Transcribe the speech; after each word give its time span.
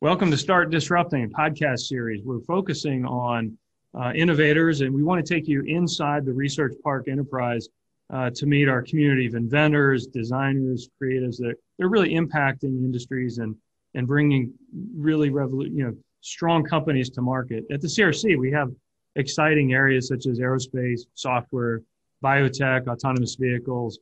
Welcome 0.00 0.30
to 0.30 0.36
Start 0.36 0.70
Disrupting, 0.70 1.24
a 1.24 1.28
podcast 1.28 1.80
series. 1.80 2.22
We're 2.24 2.38
focusing 2.42 3.04
on 3.04 3.58
uh, 3.98 4.12
innovators, 4.14 4.80
and 4.80 4.94
we 4.94 5.02
want 5.02 5.26
to 5.26 5.34
take 5.34 5.48
you 5.48 5.62
inside 5.62 6.24
the 6.24 6.32
Research 6.32 6.74
Park 6.84 7.08
enterprise 7.08 7.68
uh, 8.14 8.30
to 8.36 8.46
meet 8.46 8.68
our 8.68 8.80
community 8.80 9.26
of 9.26 9.34
inventors, 9.34 10.06
designers, 10.06 10.88
creatives 11.02 11.36
that 11.38 11.56
they're 11.76 11.88
really 11.88 12.14
impacting 12.14 12.84
industries 12.84 13.38
and 13.38 13.56
and 13.94 14.06
bringing 14.06 14.52
really 14.96 15.30
revolu- 15.30 15.68
you 15.68 15.82
know 15.82 15.96
strong 16.20 16.62
companies 16.62 17.10
to 17.10 17.20
market. 17.20 17.64
At 17.72 17.80
the 17.80 17.88
CRC, 17.88 18.38
we 18.38 18.52
have 18.52 18.70
exciting 19.16 19.72
areas 19.72 20.06
such 20.06 20.26
as 20.28 20.38
aerospace, 20.38 21.00
software, 21.14 21.82
biotech, 22.22 22.86
autonomous 22.86 23.34
vehicles, 23.34 23.98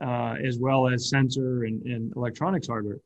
uh, 0.00 0.36
as 0.44 0.60
well 0.60 0.86
as 0.86 1.10
sensor 1.10 1.64
and, 1.64 1.82
and 1.86 2.12
electronics 2.14 2.68
hardware. 2.68 2.98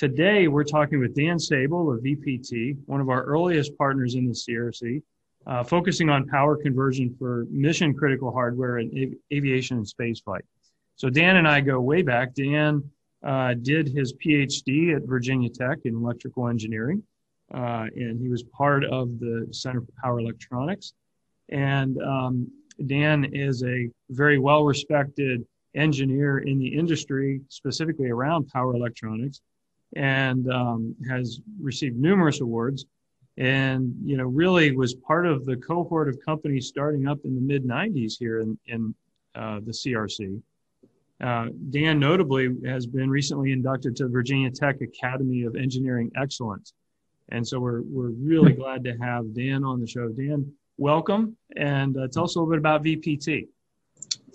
Today, 0.00 0.48
we're 0.48 0.64
talking 0.64 0.98
with 0.98 1.14
Dan 1.14 1.38
Sable 1.38 1.92
of 1.92 2.00
VPT, 2.00 2.74
one 2.86 3.02
of 3.02 3.10
our 3.10 3.22
earliest 3.24 3.76
partners 3.76 4.14
in 4.14 4.26
the 4.26 4.32
CRC, 4.32 5.02
uh, 5.46 5.62
focusing 5.62 6.08
on 6.08 6.26
power 6.26 6.56
conversion 6.56 7.14
for 7.18 7.44
mission 7.50 7.92
critical 7.92 8.32
hardware 8.32 8.78
and 8.78 8.90
av- 8.98 9.18
aviation 9.30 9.76
and 9.76 9.86
spaceflight. 9.86 10.40
So 10.96 11.10
Dan 11.10 11.36
and 11.36 11.46
I 11.46 11.60
go 11.60 11.82
way 11.82 12.00
back. 12.00 12.32
Dan 12.32 12.82
uh, 13.22 13.52
did 13.60 13.88
his 13.88 14.14
PhD 14.14 14.96
at 14.96 15.02
Virginia 15.02 15.50
Tech 15.50 15.80
in 15.84 15.94
electrical 15.96 16.48
engineering, 16.48 17.02
uh, 17.52 17.84
and 17.94 18.18
he 18.18 18.30
was 18.30 18.42
part 18.44 18.86
of 18.86 19.18
the 19.18 19.48
Center 19.50 19.82
for 19.82 19.92
Power 20.02 20.20
Electronics. 20.20 20.94
And 21.50 22.00
um, 22.02 22.50
Dan 22.86 23.26
is 23.34 23.62
a 23.64 23.90
very 24.08 24.38
well 24.38 24.64
respected 24.64 25.44
engineer 25.74 26.38
in 26.38 26.58
the 26.58 26.68
industry, 26.68 27.42
specifically 27.50 28.08
around 28.08 28.48
power 28.48 28.74
electronics 28.74 29.42
and 29.96 30.50
um, 30.52 30.94
has 31.08 31.40
received 31.60 31.96
numerous 31.96 32.40
awards. 32.40 32.86
And 33.36 33.94
you 34.04 34.16
know 34.16 34.24
really 34.24 34.76
was 34.76 34.94
part 34.94 35.26
of 35.26 35.46
the 35.46 35.56
cohort 35.56 36.08
of 36.08 36.18
companies 36.24 36.66
starting 36.66 37.08
up 37.08 37.18
in 37.24 37.34
the 37.34 37.40
mid 37.40 37.64
90s 37.64 38.18
here 38.18 38.40
in, 38.40 38.58
in 38.66 38.94
uh, 39.34 39.60
the 39.64 39.70
crc 39.70 40.42
uh, 41.22 41.46
dan 41.70 41.98
notably 41.98 42.48
has 42.66 42.86
been 42.86 43.08
recently 43.08 43.52
inducted 43.52 43.94
to 43.96 44.04
the 44.04 44.10
virginia 44.10 44.50
tech 44.50 44.80
academy 44.80 45.44
of 45.44 45.54
engineering 45.54 46.10
excellence. 46.16 46.72
And 47.30 47.46
so 47.46 47.60
we're, 47.60 47.82
we're 47.82 48.10
really 48.10 48.52
glad 48.62 48.84
to 48.84 48.92
have 48.98 49.32
dan 49.32 49.64
on 49.64 49.80
the 49.80 49.86
show. 49.86 50.08
Dan 50.08 50.52
welcome. 50.76 51.36
And 51.56 51.96
uh, 51.96 52.08
tell 52.08 52.24
us 52.24 52.34
a 52.34 52.38
little 52.38 52.50
bit 52.50 52.58
about 52.58 52.82
vpt 52.82 53.48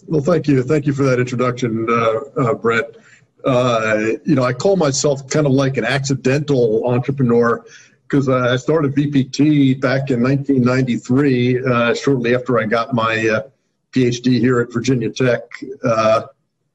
well 0.08 0.22
thank 0.22 0.48
you. 0.48 0.61
Thank 0.64 0.86
you 0.86 0.94
for 0.94 1.03
that 1.03 1.20
introduction 1.20 1.88
uh, 1.89 2.42
uh, 2.42 2.53
brett 2.53 2.95
uh, 3.44 3.97
you 4.25 4.36
know, 4.36 4.44
I 4.44 4.53
call 4.53 4.75
myself 4.75 5.28
kind 5.30 5.45
of 5.45 5.52
like 5.52 5.78
an 5.78 5.86
accidental 5.86 6.88
entrepreneur 6.88 7.64
because 8.08 8.30
uh, 8.30 8.52
I 8.53 8.55
started 8.55 8.95
VPT 8.95 9.80
back 9.81 10.09
in 10.09 10.22
1993, 10.22 11.66
uh, 11.66 11.94
shortly 11.94 12.36
after 12.36 12.59
I 12.59 12.66
got 12.66 12.94
my 12.94 13.27
uh, 13.27 13.50
PhD 13.92 14.39
here 14.39 14.59
at 14.59 14.72
Virginia 14.72 15.09
Tech. 15.09 15.42
Uh, 15.83 16.23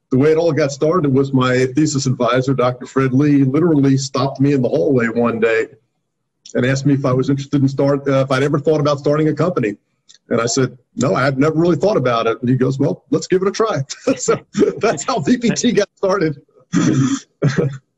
the 0.09 0.17
way 0.17 0.31
it 0.31 0.37
all 0.37 0.51
got 0.51 0.71
started 0.71 1.13
was 1.13 1.31
my 1.31 1.65
thesis 1.67 2.05
advisor, 2.05 2.53
Dr. 2.53 2.85
Fred 2.85 3.13
Lee, 3.13 3.43
literally 3.43 3.97
stopped 3.97 4.41
me 4.41 4.53
in 4.53 4.61
the 4.61 4.67
hallway 4.67 5.07
one 5.07 5.39
day 5.39 5.67
and 6.53 6.65
asked 6.65 6.85
me 6.85 6.93
if 6.93 7.05
I 7.05 7.13
was 7.13 7.29
interested 7.29 7.61
in 7.61 7.69
start 7.69 8.07
uh, 8.07 8.25
if 8.25 8.31
I'd 8.31 8.43
ever 8.43 8.59
thought 8.59 8.81
about 8.81 8.99
starting 8.99 9.29
a 9.29 9.33
company. 9.33 9.77
And 10.29 10.41
I 10.41 10.45
said, 10.45 10.77
no, 10.95 11.15
I 11.15 11.23
had 11.23 11.37
never 11.37 11.55
really 11.55 11.77
thought 11.77 11.97
about 11.97 12.27
it. 12.27 12.39
And 12.41 12.49
he 12.49 12.55
goes, 12.55 12.77
well, 12.77 13.05
let's 13.09 13.27
give 13.27 13.41
it 13.41 13.47
a 13.47 13.51
try. 13.51 13.83
so 14.17 14.35
that's 14.79 15.03
how 15.03 15.19
VPT 15.19 15.75
got 15.75 15.89
started. 15.95 16.41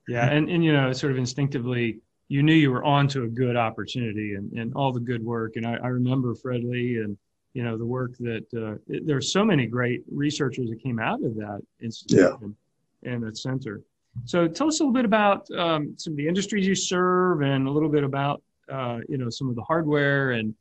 Yeah, 0.07 0.29
and 0.29 0.49
and 0.49 0.63
you 0.63 0.73
know, 0.73 0.91
sort 0.93 1.11
of 1.11 1.17
instinctively, 1.17 1.99
you 2.27 2.43
knew 2.43 2.53
you 2.53 2.71
were 2.71 2.83
on 2.83 3.07
to 3.09 3.23
a 3.23 3.27
good 3.27 3.55
opportunity 3.55 4.35
and 4.35 4.51
and 4.53 4.73
all 4.75 4.91
the 4.91 4.99
good 4.99 5.23
work. 5.23 5.55
And 5.55 5.65
I, 5.65 5.75
I 5.75 5.87
remember 5.87 6.35
Fred 6.35 6.63
Lee 6.63 6.97
and 6.97 7.17
you 7.53 7.63
know 7.63 7.77
the 7.77 7.85
work 7.85 8.17
that 8.19 8.45
uh, 8.55 8.75
it, 8.87 9.05
there 9.05 9.17
are 9.17 9.21
so 9.21 9.43
many 9.43 9.65
great 9.67 10.03
researchers 10.11 10.69
that 10.69 10.81
came 10.81 10.99
out 10.99 11.23
of 11.23 11.35
that 11.35 11.61
institution 11.81 12.55
yeah. 13.03 13.11
and 13.11 13.23
that 13.23 13.37
center. 13.37 13.81
So 14.25 14.47
tell 14.47 14.67
us 14.67 14.79
a 14.79 14.83
little 14.83 14.93
bit 14.93 15.05
about 15.05 15.49
um, 15.51 15.95
some 15.97 16.13
of 16.13 16.17
the 16.17 16.27
industries 16.27 16.67
you 16.67 16.75
serve 16.75 17.41
and 17.41 17.67
a 17.67 17.71
little 17.71 17.89
bit 17.89 18.03
about 18.03 18.41
uh, 18.71 18.99
you 19.07 19.17
know 19.17 19.29
some 19.29 19.49
of 19.49 19.55
the 19.55 19.63
hardware 19.63 20.31
and 20.31 20.53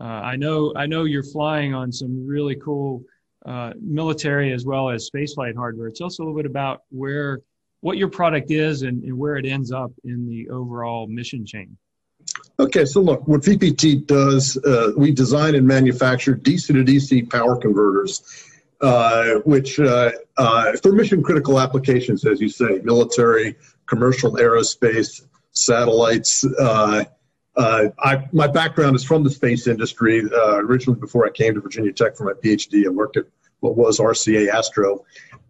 uh, 0.00 0.04
I 0.04 0.36
know 0.36 0.72
I 0.76 0.86
know 0.86 1.04
you're 1.04 1.22
flying 1.22 1.74
on 1.74 1.92
some 1.92 2.26
really 2.26 2.56
cool 2.56 3.02
uh, 3.44 3.72
military 3.80 4.52
as 4.52 4.64
well 4.64 4.90
as 4.90 5.10
spaceflight 5.10 5.56
hardware. 5.56 5.90
Tell 5.90 6.06
us 6.06 6.18
a 6.18 6.22
little 6.22 6.36
bit 6.36 6.46
about 6.46 6.82
where 6.90 7.40
what 7.80 7.96
your 7.96 8.08
product 8.08 8.50
is 8.50 8.82
and, 8.82 9.02
and 9.04 9.16
where 9.16 9.36
it 9.36 9.46
ends 9.46 9.72
up 9.72 9.92
in 10.04 10.28
the 10.28 10.48
overall 10.50 11.06
mission 11.06 11.46
chain. 11.46 11.76
Okay, 12.58 12.84
so 12.84 13.00
look, 13.00 13.26
what 13.26 13.40
VPT 13.40 14.06
does, 14.06 14.56
uh, 14.58 14.92
we 14.96 15.12
design 15.12 15.54
and 15.54 15.66
manufacture 15.66 16.36
DC 16.36 16.66
to 16.66 16.84
DC 16.84 17.30
power 17.30 17.56
converters, 17.56 18.22
uh, 18.82 19.36
which 19.44 19.80
uh, 19.80 20.10
uh, 20.36 20.72
for 20.82 20.92
mission 20.92 21.22
critical 21.22 21.58
applications, 21.58 22.26
as 22.26 22.40
you 22.40 22.48
say, 22.48 22.80
military, 22.84 23.56
commercial 23.86 24.32
aerospace, 24.32 25.22
satellites. 25.52 26.44
Uh, 26.58 27.04
uh, 27.56 27.88
I, 27.98 28.28
my 28.32 28.46
background 28.46 28.94
is 28.94 29.04
from 29.04 29.24
the 29.24 29.30
space 29.30 29.66
industry. 29.66 30.22
originally, 30.34 31.00
before 31.00 31.26
I 31.26 31.30
came 31.30 31.54
to 31.54 31.60
Virginia 31.60 31.92
Tech 31.92 32.16
for 32.16 32.24
my 32.24 32.32
PhD, 32.32 32.86
I 32.86 32.90
worked 32.90 33.16
at 33.16 33.24
what 33.60 33.76
was 33.76 33.98
RCA 33.98 34.48
Astro. 34.48 35.04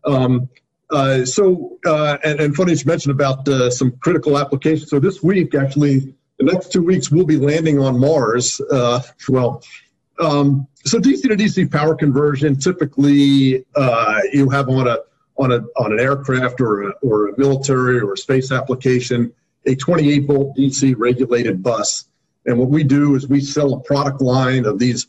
Um, 0.05 0.49
uh, 0.91 1.25
so, 1.25 1.79
uh, 1.87 2.19
and, 2.25 2.41
and 2.41 2.55
funny 2.55 2.73
you 2.73 2.83
mentioned 2.87 3.13
about 3.13 3.49
uh, 3.49 3.71
some 3.71 3.93
critical 3.99 4.39
applications. 4.39 4.91
So 4.91 4.99
this 4.99 5.23
week, 5.23 5.55
actually, 5.55 6.15
the 6.39 6.45
next 6.45 6.73
two 6.73 6.83
weeks, 6.83 7.11
we'll 7.11 7.27
be 7.27 7.37
landing 7.37 7.79
on 7.79 7.99
Mars. 7.99 8.61
Uh, 8.71 9.01
well, 9.29 9.63
um, 10.19 10.67
so 10.85 10.99
DC 10.99 11.23
to 11.23 11.37
DC 11.37 11.71
power 11.71 11.95
conversion, 11.95 12.59
typically 12.59 13.65
uh, 13.77 14.21
you 14.33 14.49
have 14.51 14.69
on 14.69 14.89
a 14.89 14.99
on 15.37 15.53
a 15.53 15.61
on 15.77 15.93
an 15.93 16.01
aircraft 16.01 16.61
or 16.61 16.89
a, 16.89 16.93
or 17.03 17.29
a 17.29 17.39
military 17.39 18.01
or 18.01 18.13
a 18.13 18.17
space 18.17 18.53
application 18.53 19.33
a 19.67 19.75
28 19.75 20.27
volt 20.27 20.57
DC 20.57 20.95
regulated 20.97 21.63
bus. 21.63 22.07
And 22.47 22.59
what 22.59 22.69
we 22.69 22.83
do 22.83 23.15
is 23.15 23.29
we 23.29 23.41
sell 23.41 23.75
a 23.75 23.81
product 23.81 24.21
line 24.21 24.65
of 24.65 24.79
these 24.79 25.07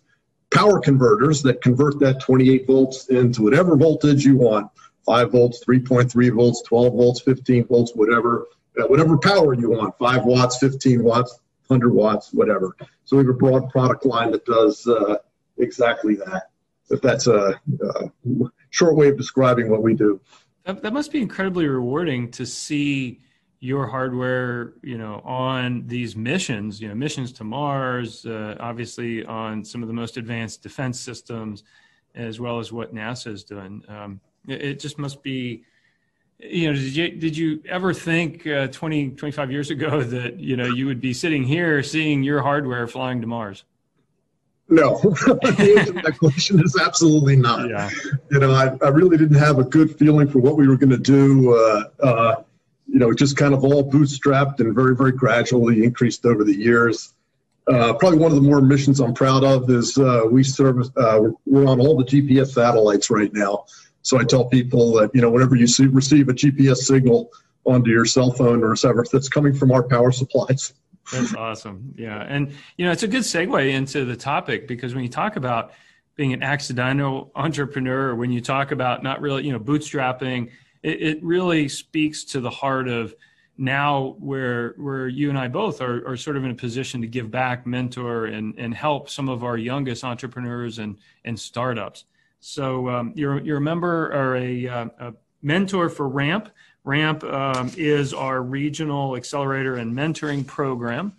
power 0.52 0.80
converters 0.80 1.42
that 1.44 1.62
convert 1.62 2.00
that 2.00 2.20
28 2.20 2.68
volts 2.68 3.08
into 3.08 3.44
whatever 3.44 3.78
voltage 3.78 4.26
you 4.26 4.36
want 4.36 4.70
5 5.06 5.32
volts, 5.32 5.64
3.3 5.66 6.36
volts, 6.36 6.62
12 6.64 6.94
volts, 6.94 7.22
15 7.22 7.66
volts, 7.68 7.92
whatever, 7.96 8.48
uh, 8.80 8.88
whatever 8.88 9.18
power 9.18 9.54
you 9.54 9.72
want 9.72 9.98
5 9.98 10.26
watts, 10.26 10.58
15 10.58 11.04
watts, 11.04 11.40
100 11.68 11.94
watts, 11.94 12.34
whatever. 12.34 12.76
So 13.06 13.18
we 13.18 13.24
have 13.24 13.30
a 13.30 13.38
broad 13.38 13.70
product 13.70 14.06
line 14.06 14.32
that 14.32 14.46
does 14.46 14.86
uh, 14.88 15.18
exactly 15.58 16.16
that. 16.16 16.50
If 16.90 17.02
that's 17.02 17.28
a, 17.28 17.60
a, 17.82 18.12
short 18.70 18.96
way 18.96 19.10
of 19.10 19.18
describing 19.18 19.70
what 19.70 19.82
we 19.82 19.94
do. 19.94 20.20
That, 20.66 20.82
that 20.84 20.94
must 20.94 21.12
be 21.12 21.22
incredibly 21.22 21.68
rewarding 21.68 22.32
to 22.32 22.46
see 22.46 23.20
your 23.62 23.86
hardware, 23.86 24.74
you 24.82 24.98
know, 24.98 25.22
on 25.24 25.86
these 25.88 26.16
missions, 26.16 26.82
you 26.82 26.90
know, 26.90 26.96
missions 26.96 27.32
to 27.32 27.44
Mars, 27.44 28.26
uh, 28.26 28.56
obviously 28.60 29.24
on 29.26 29.64
some 29.64 29.84
of 29.84 29.88
the 29.88 29.94
most 29.94 30.18
advanced 30.18 30.64
defense 30.64 31.00
systems, 31.00 31.64
as 32.16 32.40
well 32.40 32.60
as 32.60 32.72
what 32.72 32.94
NASA 32.94 33.28
is 33.28 33.44
doing. 33.44 33.84
Um, 33.88 34.20
it 34.48 34.80
just 34.80 34.98
must 34.98 35.24
be, 35.24 35.64
you 36.40 36.68
know, 36.68 36.74
did 36.74 36.96
you, 36.96 37.10
did 37.12 37.38
you 37.38 37.62
ever 37.68 37.94
think 37.94 38.48
uh, 38.48 38.68
20, 38.68 39.12
25 39.12 39.52
years 39.52 39.70
ago 39.70 40.02
that, 40.16 40.40
you 40.40 40.58
know, 40.58 40.66
you 40.66 40.86
would 40.86 41.02
be 41.02 41.14
sitting 41.14 41.44
here 41.44 41.84
seeing 41.84 42.24
your 42.24 42.42
hardware 42.42 42.88
flying 42.88 43.22
to 43.22 43.28
Mars? 43.28 43.64
No, 44.70 44.98
the 45.00 45.76
answer 45.78 45.94
to 45.94 46.02
that 46.02 46.18
question 46.18 46.64
is 46.64 46.78
absolutely 46.80 47.36
not. 47.36 47.70
Yeah. 47.70 47.90
You 48.32 48.40
know, 48.40 48.52
I, 48.52 48.78
I 48.82 48.88
really 48.88 49.18
didn't 49.18 49.38
have 49.38 49.60
a 49.60 49.66
good 49.66 49.98
feeling 50.00 50.30
for 50.30 50.40
what 50.40 50.56
we 50.56 50.66
were 50.66 50.78
going 50.78 50.92
to 50.92 50.98
do. 50.98 51.54
Uh, 51.54 51.84
uh, 52.02 52.36
you 52.88 53.00
know, 53.00 53.14
just 53.14 53.36
kind 53.36 53.54
of 53.54 53.64
all 53.64 53.90
bootstrapped 53.90 54.60
and 54.62 54.74
very, 54.74 54.96
very 54.96 55.12
gradually 55.12 55.84
increased 55.84 56.26
over 56.26 56.44
the 56.44 56.56
years. 56.56 57.14
Uh, 57.68 57.94
probably 57.94 58.18
one 58.18 58.32
of 58.32 58.36
the 58.36 58.50
more 58.50 58.62
missions 58.62 59.00
I'm 59.00 59.14
proud 59.14 59.44
of 59.44 59.70
is 59.70 59.98
uh, 59.98 60.24
we 60.30 60.44
serve, 60.44 60.90
uh, 60.98 61.22
we're 61.46 61.68
on 61.68 61.80
all 61.80 61.96
the 61.96 62.04
GPS 62.04 62.54
satellites 62.54 63.10
right 63.10 63.32
now. 63.34 63.66
So 64.02 64.20
I 64.20 64.24
tell 64.24 64.46
people 64.46 64.94
that, 64.94 65.12
you 65.14 65.22
know, 65.22 65.30
whenever 65.30 65.56
you 65.56 65.68
see, 65.68 65.86
receive 65.88 66.30
a 66.30 66.34
GPS 66.34 66.78
signal 66.78 67.32
onto 67.66 67.92
your 67.92 68.06
cell 68.06 68.32
phone 68.32 68.64
or 68.64 68.70
whatever, 68.70 69.06
that's 69.12 69.30
coming 69.30 69.54
from 69.54 69.72
our 69.72 69.84
power 69.84 70.12
supplies. 70.12 70.74
That's 71.12 71.36
awesome. 71.36 71.94
Yeah. 71.98 72.26
And, 72.28 72.54
you 72.78 72.86
know, 72.86 72.92
it's 72.92 73.04
a 73.04 73.08
good 73.08 73.24
segue 73.24 73.72
into 73.72 74.06
the 74.06 74.16
topic 74.16 74.68
because 74.68 74.96
when 74.96 75.04
you 75.04 75.10
talk 75.10 75.36
about 75.36 75.74
being 76.16 76.34
an 76.34 76.44
accidental 76.44 77.32
entrepreneur, 77.36 78.16
when 78.16 78.32
you 78.32 78.42
talk 78.42 78.72
about 78.72 79.04
not 79.04 79.22
really, 79.22 79.46
you 79.46 79.52
know, 79.52 79.60
bootstrapping, 79.60 80.50
it, 80.84 81.02
it 81.02 81.24
really 81.24 81.68
speaks 81.68 82.24
to 82.26 82.40
the 82.40 82.50
heart 82.50 82.88
of 82.88 83.16
now 83.58 84.16
where 84.20 84.74
where 84.78 85.08
you 85.08 85.30
and 85.30 85.38
I 85.38 85.48
both 85.48 85.82
are, 85.82 86.08
are 86.08 86.18
sort 86.18 86.38
of 86.38 86.44
in 86.44 86.52
a 86.52 86.56
position 86.56 87.02
to 87.02 87.08
give 87.08 87.30
back, 87.30 87.68
mentor, 87.68 88.26
and, 88.26 88.56
and 88.58 88.74
help 88.74 89.10
some 89.10 89.30
of 89.30 89.44
our 89.44 89.58
youngest 89.58 90.04
entrepreneurs 90.04 90.80
and, 90.80 90.98
and 91.26 91.40
startups. 91.40 92.06
So 92.42 92.90
um, 92.90 93.14
you're 93.16 93.40
you're 93.40 93.58
a 93.58 93.62
member 93.62 94.12
or 94.14 94.36
a, 94.36 94.68
uh, 94.68 94.86
a 95.00 95.14
mentor 95.42 95.88
for 95.90 96.10
Ramp, 96.10 96.50
RAMP 96.84 97.24
um, 97.24 97.72
is 97.78 98.14
our 98.14 98.42
regional 98.42 99.16
accelerator 99.16 99.78
and 99.78 99.94
mentoring 99.94 100.46
program. 100.46 101.14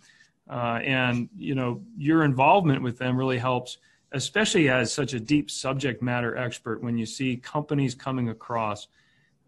Uh, 0.50 0.80
and, 0.82 1.28
you 1.36 1.54
know, 1.54 1.80
your 1.96 2.24
involvement 2.24 2.82
with 2.82 2.98
them 2.98 3.16
really 3.16 3.38
helps, 3.38 3.78
especially 4.10 4.68
as 4.68 4.92
such 4.92 5.14
a 5.14 5.20
deep 5.20 5.50
subject 5.50 6.02
matter 6.02 6.36
expert 6.36 6.82
when 6.82 6.98
you 6.98 7.06
see 7.06 7.36
companies 7.36 7.94
coming 7.94 8.28
across. 8.28 8.88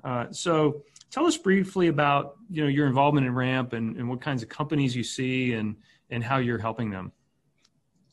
Uh, 0.04 0.26
so 0.30 0.82
tell 1.10 1.26
us 1.26 1.36
briefly 1.36 1.88
about, 1.88 2.36
you 2.48 2.62
know, 2.62 2.68
your 2.68 2.86
involvement 2.86 3.26
in 3.26 3.34
RAMP 3.34 3.72
and, 3.72 3.96
and 3.96 4.08
what 4.08 4.20
kinds 4.20 4.42
of 4.42 4.48
companies 4.48 4.94
you 4.94 5.02
see 5.02 5.54
and, 5.54 5.76
and 6.10 6.22
how 6.22 6.38
you're 6.38 6.58
helping 6.58 6.90
them. 6.90 7.12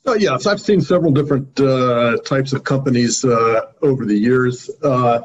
Oh, 0.06 0.16
yes, 0.16 0.48
I've 0.48 0.60
seen 0.60 0.82
several 0.82 1.12
different 1.12 1.60
uh, 1.60 2.18
types 2.26 2.54
of 2.54 2.64
companies 2.64 3.24
uh, 3.24 3.72
over 3.84 4.06
the 4.06 4.18
years. 4.18 4.70
Uh, 4.84 5.22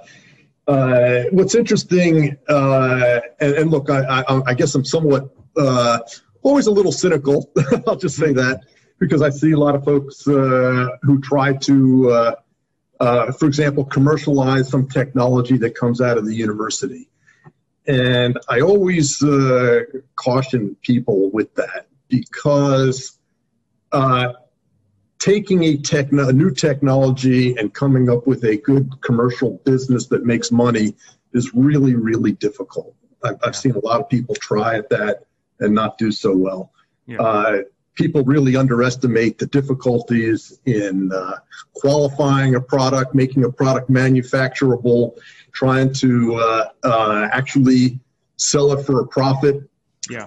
uh 0.69 1.23
what's 1.31 1.55
interesting, 1.55 2.37
uh, 2.49 3.21
and, 3.41 3.55
and, 3.55 3.71
look, 3.71 3.89
I, 3.89 4.25
I, 4.29 4.43
I, 4.49 4.55
guess 4.55 4.75
I'm 4.75 4.85
somewhat 4.85 5.35
uh, 5.57 6.01
always 6.43 6.67
a 6.67 6.71
little 6.71 6.93
cynical. 6.93 7.51
I'll 7.87 7.97
just 7.97 8.17
say 8.17 8.33
that 8.35 8.65
because 8.99 9.23
I 9.23 9.31
see 9.31 9.53
a 9.53 9.59
lot 9.59 9.75
of 9.75 9.85
folks 9.85 10.25
who 10.25 11.21
try 11.23 11.55
to, 11.55 12.35
for 12.99 13.47
example, 13.47 13.85
commercialize 13.85 14.69
some 14.69 14.89
technology 14.89 15.57
that 15.59 15.75
comes 15.75 16.01
out 16.01 16.19
of 16.19 16.27
the 16.27 16.35
university. 16.35 17.09
And 17.87 18.39
I 18.49 18.61
always 18.61 19.23
caution 20.17 20.77
people 20.83 21.31
with 21.31 21.55
that 21.55 21.87
because 22.09 23.19
uh, 23.93 24.33
taking 25.19 25.65
a, 25.65 25.77
techno- 25.77 26.29
a 26.29 26.33
new 26.33 26.51
technology 26.51 27.57
and 27.57 27.73
coming 27.73 28.11
up 28.11 28.27
with 28.27 28.45
a 28.45 28.57
good 28.59 28.91
commercial 29.01 29.61
business 29.65 30.07
that 30.07 30.25
makes 30.25 30.51
money 30.51 30.95
is 31.33 31.55
really, 31.55 31.95
really 31.95 32.33
difficult. 32.33 32.95
I've, 33.23 33.37
I've 33.43 33.57
seen 33.57 33.73
a 33.73 33.79
lot 33.79 34.01
of 34.01 34.09
people 34.09 34.35
try 34.35 34.77
at 34.77 34.89
that 34.91 35.27
and 35.61 35.75
not 35.75 35.99
do 35.99 36.13
so 36.13 36.37
well. 36.37 36.73
Yeah. 37.07 37.21
Uh, 37.21 37.59
people 37.95 38.23
really 38.25 38.57
underestimate 38.57 39.39
the 39.39 39.47
difficulties 39.47 40.61
in 40.67 41.11
uh, 41.13 41.37
qualifying 41.75 42.55
a 42.55 42.61
product, 42.61 43.15
making 43.15 43.45
a 43.45 43.51
product 43.51 43.91
manufacturable, 43.91 45.17
trying 45.53 45.93
to 45.95 46.35
uh, 46.35 46.69
uh 46.85 47.29
actually 47.33 47.99
sell 48.37 48.73
it 48.73 48.85
for 48.85 49.01
a 49.01 49.07
profit. 49.07 49.69
Yeah. 50.11 50.27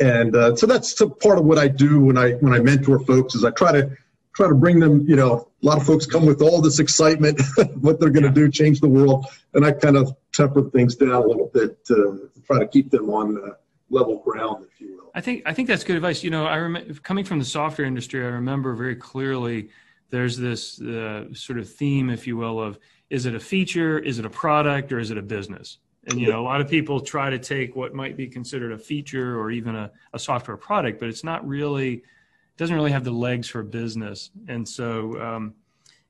Uh, 0.00 0.04
and 0.04 0.36
uh, 0.36 0.56
so 0.56 0.66
that's 0.66 0.94
part 1.20 1.38
of 1.38 1.44
what 1.44 1.58
I 1.58 1.68
do 1.68 2.00
when 2.00 2.18
I 2.18 2.32
when 2.34 2.52
I 2.52 2.60
mentor 2.60 3.00
folks 3.00 3.34
is 3.34 3.44
I 3.44 3.50
try 3.50 3.72
to 3.72 3.90
try 4.34 4.48
to 4.48 4.54
bring 4.54 4.80
them. 4.80 5.06
You 5.08 5.16
know, 5.16 5.48
a 5.62 5.66
lot 5.66 5.78
of 5.78 5.86
folks 5.86 6.06
come 6.06 6.26
with 6.26 6.42
all 6.42 6.60
this 6.60 6.78
excitement, 6.78 7.40
what 7.80 8.00
they're 8.00 8.10
going 8.10 8.24
to 8.24 8.30
do, 8.30 8.50
change 8.50 8.80
the 8.80 8.88
world, 8.88 9.26
and 9.54 9.64
I 9.64 9.72
kind 9.72 9.96
of 9.96 10.14
temper 10.32 10.70
things 10.70 10.96
down 10.96 11.10
a 11.10 11.20
little 11.20 11.50
bit 11.52 11.84
to 11.86 12.30
try 12.46 12.58
to 12.58 12.66
keep 12.66 12.90
them 12.90 13.10
on 13.10 13.38
uh, 13.38 13.54
level 13.90 14.18
ground, 14.18 14.66
if 14.72 14.80
you 14.80 14.96
will. 14.96 15.10
I 15.14 15.20
think 15.20 15.42
I 15.46 15.52
think 15.52 15.68
that's 15.68 15.84
good 15.84 15.96
advice. 15.96 16.22
You 16.22 16.30
know, 16.30 16.46
I 16.46 16.56
remember 16.56 16.94
coming 16.94 17.24
from 17.24 17.38
the 17.38 17.44
software 17.44 17.86
industry, 17.86 18.24
I 18.24 18.28
remember 18.28 18.74
very 18.74 18.96
clearly 18.96 19.70
there's 20.10 20.38
this 20.38 20.80
uh, 20.80 21.32
sort 21.34 21.58
of 21.58 21.70
theme, 21.70 22.08
if 22.08 22.26
you 22.26 22.36
will, 22.36 22.62
of 22.62 22.78
is 23.10 23.26
it 23.26 23.34
a 23.34 23.40
feature, 23.40 23.98
is 23.98 24.18
it 24.18 24.24
a 24.24 24.30
product, 24.30 24.92
or 24.92 24.98
is 24.98 25.10
it 25.10 25.18
a 25.18 25.22
business? 25.22 25.78
And 26.06 26.20
you 26.20 26.30
know, 26.30 26.40
a 26.40 26.42
lot 26.42 26.60
of 26.60 26.68
people 26.68 27.00
try 27.00 27.28
to 27.28 27.38
take 27.38 27.76
what 27.76 27.94
might 27.94 28.16
be 28.16 28.26
considered 28.26 28.72
a 28.72 28.78
feature 28.78 29.38
or 29.38 29.50
even 29.50 29.74
a, 29.74 29.90
a 30.12 30.18
software 30.18 30.56
product, 30.56 31.00
but 31.00 31.08
it's 31.08 31.24
not 31.24 31.46
really 31.46 32.02
doesn't 32.56 32.74
really 32.74 32.90
have 32.90 33.04
the 33.04 33.10
legs 33.10 33.48
for 33.48 33.62
business. 33.62 34.30
And 34.48 34.68
so, 34.68 35.20
um, 35.22 35.54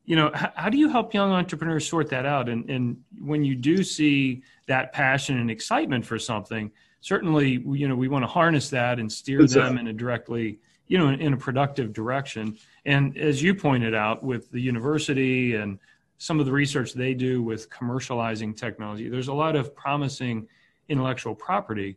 you 0.07 0.17
know, 0.17 0.31
how, 0.33 0.51
how, 0.57 0.69
do 0.71 0.79
you 0.79 0.89
help 0.89 1.13
young 1.13 1.31
entrepreneurs 1.31 1.87
sort 1.87 2.09
that 2.09 2.25
out? 2.25 2.49
And, 2.49 2.69
and 2.71 2.97
when 3.21 3.45
you 3.45 3.55
do 3.55 3.85
see 3.85 4.43
that 4.67 4.93
passion 4.95 5.39
and 5.39 5.51
excitement 5.51 6.07
for 6.07 6.19
something, 6.19 6.73
certainly, 7.03 7.63
you 7.67 7.87
know, 7.87 7.95
we 7.95 8.09
want 8.09 8.23
to 8.23 8.27
harness 8.27 8.71
that 8.71 8.99
and 8.99 9.13
steer 9.13 9.47
them 9.47 9.77
in 9.77 9.89
a 9.89 9.93
directly, 9.93 10.59
you 10.87 10.97
know, 10.97 11.09
in, 11.09 11.21
in 11.21 11.33
a 11.35 11.37
productive 11.37 11.93
direction. 11.93 12.57
And 12.87 13.17
as 13.19 13.43
you 13.43 13.55
pointed 13.55 13.95
out 13.95 14.23
with 14.23 14.51
the 14.51 14.61
university 14.61 15.55
and 15.55 15.79
some 16.19 16.41
of 16.41 16.47
the 16.47 16.53
research 16.53 16.93
they 16.93 17.15
do 17.15 17.43
with 17.43 17.71
commercializing 17.71 18.57
technology. 18.57 19.09
There's 19.09 19.29
a 19.29 19.33
lot 19.33 19.57
of 19.57 19.75
promising 19.75 20.49
intellectual 20.89 21.35
property. 21.35 21.97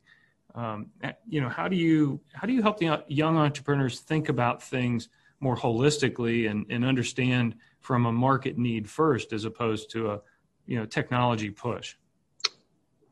Um, 0.53 0.87
you 1.27 1.41
know, 1.41 1.49
how 1.49 1.67
do 1.67 1.75
you 1.75 2.21
how 2.33 2.45
do 2.45 2.53
you 2.53 2.61
help 2.61 2.77
the 2.77 3.03
young 3.07 3.37
entrepreneurs 3.37 3.99
think 3.99 4.29
about 4.29 4.61
things 4.61 5.09
more 5.39 5.57
holistically 5.57 6.49
and, 6.49 6.65
and 6.69 6.85
understand 6.85 7.55
from 7.79 8.05
a 8.05 8.11
market 8.11 8.57
need 8.57 8.87
first 8.87 9.33
as 9.33 9.43
opposed 9.43 9.89
to 9.91 10.11
a 10.11 10.21
you 10.67 10.77
know 10.77 10.85
technology 10.85 11.49
push? 11.49 11.95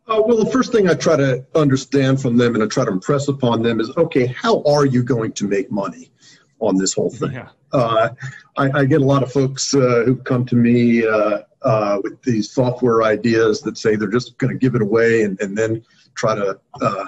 Uh, 0.07 0.21
well, 0.25 0.43
the 0.43 0.51
first 0.51 0.71
thing 0.71 0.89
I 0.89 0.95
try 0.95 1.15
to 1.15 1.45
understand 1.53 2.19
from 2.19 2.35
them 2.35 2.55
and 2.55 2.63
I 2.63 2.67
try 2.67 2.83
to 2.83 2.91
impress 2.91 3.27
upon 3.27 3.61
them 3.61 3.79
is, 3.79 3.91
okay, 3.95 4.25
how 4.25 4.63
are 4.63 4.83
you 4.85 5.03
going 5.03 5.33
to 5.33 5.47
make 5.47 5.71
money 5.71 6.11
on 6.59 6.77
this 6.77 6.93
whole 6.93 7.09
thing? 7.09 7.31
Yeah. 7.31 7.49
Uh, 7.71 8.09
I, 8.57 8.79
I, 8.79 8.85
get 8.85 9.01
a 9.01 9.05
lot 9.05 9.23
of 9.23 9.31
folks 9.31 9.73
uh, 9.75 10.03
who 10.05 10.15
come 10.15 10.45
to 10.47 10.55
me 10.55 11.05
uh, 11.05 11.39
uh, 11.61 11.99
with 12.03 12.21
these 12.23 12.51
software 12.51 13.03
ideas 13.03 13.61
that 13.61 13.77
say 13.77 13.95
they're 13.95 14.07
just 14.07 14.37
going 14.37 14.51
to 14.51 14.57
give 14.57 14.75
it 14.75 14.81
away 14.81 15.23
and, 15.23 15.39
and 15.39 15.57
then 15.57 15.83
try 16.15 16.35
to, 16.35 16.59
uh, 16.81 17.05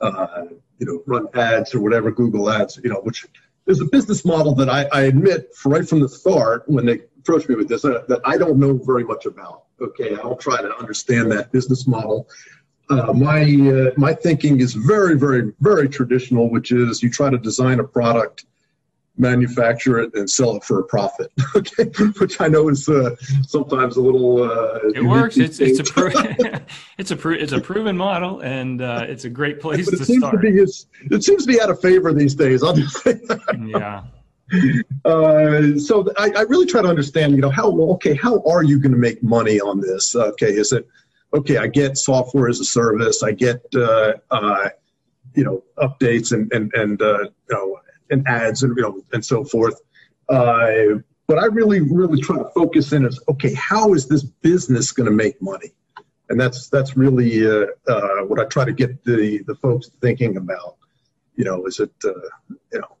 uh, 0.00 0.44
you 0.78 0.86
know, 0.86 1.02
run 1.06 1.28
ads 1.34 1.74
or 1.74 1.80
whatever, 1.80 2.10
Google 2.10 2.50
ads, 2.50 2.80
you 2.82 2.90
know, 2.90 3.00
which 3.00 3.26
is 3.66 3.80
a 3.80 3.84
business 3.84 4.24
model 4.24 4.54
that 4.54 4.68
I, 4.68 4.86
I 4.92 5.02
admit 5.02 5.50
right 5.64 5.88
from 5.88 6.00
the 6.00 6.08
start 6.08 6.64
when 6.66 6.86
they 6.86 7.00
approached 7.18 7.48
me 7.48 7.54
with 7.54 7.68
this 7.68 7.82
that 7.82 8.20
I 8.24 8.36
don't 8.36 8.58
know 8.58 8.74
very 8.74 9.04
much 9.04 9.26
about. 9.26 9.64
Okay, 9.80 10.16
I'll 10.16 10.36
try 10.36 10.60
to 10.60 10.76
understand 10.76 11.32
that 11.32 11.52
business 11.52 11.86
model. 11.86 12.28
Uh, 12.90 13.12
my 13.12 13.42
uh, 13.42 13.90
my 13.96 14.12
thinking 14.12 14.60
is 14.60 14.74
very 14.74 15.18
very 15.18 15.52
very 15.60 15.88
traditional, 15.88 16.50
which 16.50 16.70
is 16.70 17.02
you 17.02 17.10
try 17.10 17.30
to 17.30 17.38
design 17.38 17.80
a 17.80 17.84
product 17.84 18.44
manufacture 19.16 20.00
it 20.00 20.14
and 20.14 20.28
sell 20.28 20.56
it 20.56 20.64
for 20.64 20.80
a 20.80 20.84
profit. 20.84 21.32
okay, 21.56 21.84
which 22.18 22.40
I 22.40 22.48
know 22.48 22.68
is 22.68 22.88
uh, 22.88 23.14
sometimes 23.46 23.96
a 23.96 24.00
little. 24.00 24.42
Uh, 24.42 24.78
it 24.94 25.04
works. 25.04 25.36
It's 25.36 25.60
it's 25.60 25.80
a 25.80 25.84
pro- 25.84 26.10
it's 26.98 27.10
a 27.10 27.16
pro- 27.16 27.34
it's 27.34 27.52
a 27.52 27.60
proven 27.60 27.96
model, 27.96 28.40
and 28.40 28.82
uh, 28.82 29.06
it's 29.08 29.24
a 29.24 29.30
great 29.30 29.60
place 29.60 29.84
but 29.84 29.94
it 29.94 29.98
to 29.98 30.04
seems 30.04 30.20
start. 30.20 30.34
To 30.34 30.38
be, 30.38 30.58
it 30.58 31.24
seems 31.24 31.46
to 31.46 31.52
be 31.52 31.60
out 31.60 31.70
of 31.70 31.80
favor 31.80 32.12
these 32.12 32.34
days. 32.34 32.62
I'll 32.62 32.74
just 32.74 33.02
say 33.02 33.14
that. 33.14 33.40
Yeah. 33.66 34.04
Uh, 35.04 35.78
so 35.78 36.06
I, 36.18 36.30
I, 36.36 36.42
really 36.42 36.66
try 36.66 36.82
to 36.82 36.88
understand, 36.88 37.34
you 37.34 37.40
know, 37.40 37.50
how 37.50 37.70
okay, 37.94 38.14
how 38.14 38.42
are 38.42 38.62
you 38.62 38.78
going 38.78 38.92
to 38.92 38.98
make 38.98 39.22
money 39.22 39.58
on 39.58 39.80
this? 39.80 40.14
Okay, 40.14 40.52
is 40.52 40.70
it 40.72 40.86
okay? 41.32 41.56
I 41.56 41.66
get 41.66 41.96
software 41.96 42.48
as 42.48 42.60
a 42.60 42.64
service. 42.64 43.22
I 43.22 43.32
get 43.32 43.64
uh, 43.74 44.12
uh, 44.30 44.68
you 45.34 45.44
know 45.44 45.62
updates 45.78 46.32
and 46.32 46.52
and 46.52 46.72
and 46.74 47.00
uh, 47.00 47.22
you 47.22 47.30
know 47.50 47.78
and 48.10 48.26
ads 48.26 48.62
and 48.62 48.76
you 48.76 48.82
know 48.82 49.00
and 49.12 49.24
so 49.24 49.44
forth. 49.44 49.80
Uh, 50.28 51.00
but 51.26 51.38
I 51.38 51.46
really, 51.46 51.80
really 51.80 52.20
try 52.20 52.36
to 52.36 52.48
focus 52.54 52.92
in 52.92 53.06
as 53.06 53.18
okay, 53.28 53.54
how 53.54 53.94
is 53.94 54.06
this 54.06 54.22
business 54.22 54.92
going 54.92 55.06
to 55.06 55.12
make 55.12 55.40
money? 55.40 55.72
And 56.28 56.40
that's 56.40 56.68
that's 56.68 56.96
really 56.96 57.46
uh, 57.46 57.66
uh, 57.86 58.24
what 58.24 58.40
I 58.40 58.44
try 58.44 58.64
to 58.64 58.72
get 58.72 59.04
the 59.04 59.42
the 59.46 59.54
folks 59.56 59.90
thinking 60.00 60.36
about. 60.36 60.76
You 61.36 61.44
know, 61.44 61.66
is 61.66 61.80
it 61.80 61.92
uh, 62.04 62.10
you 62.72 62.80
know, 62.80 62.96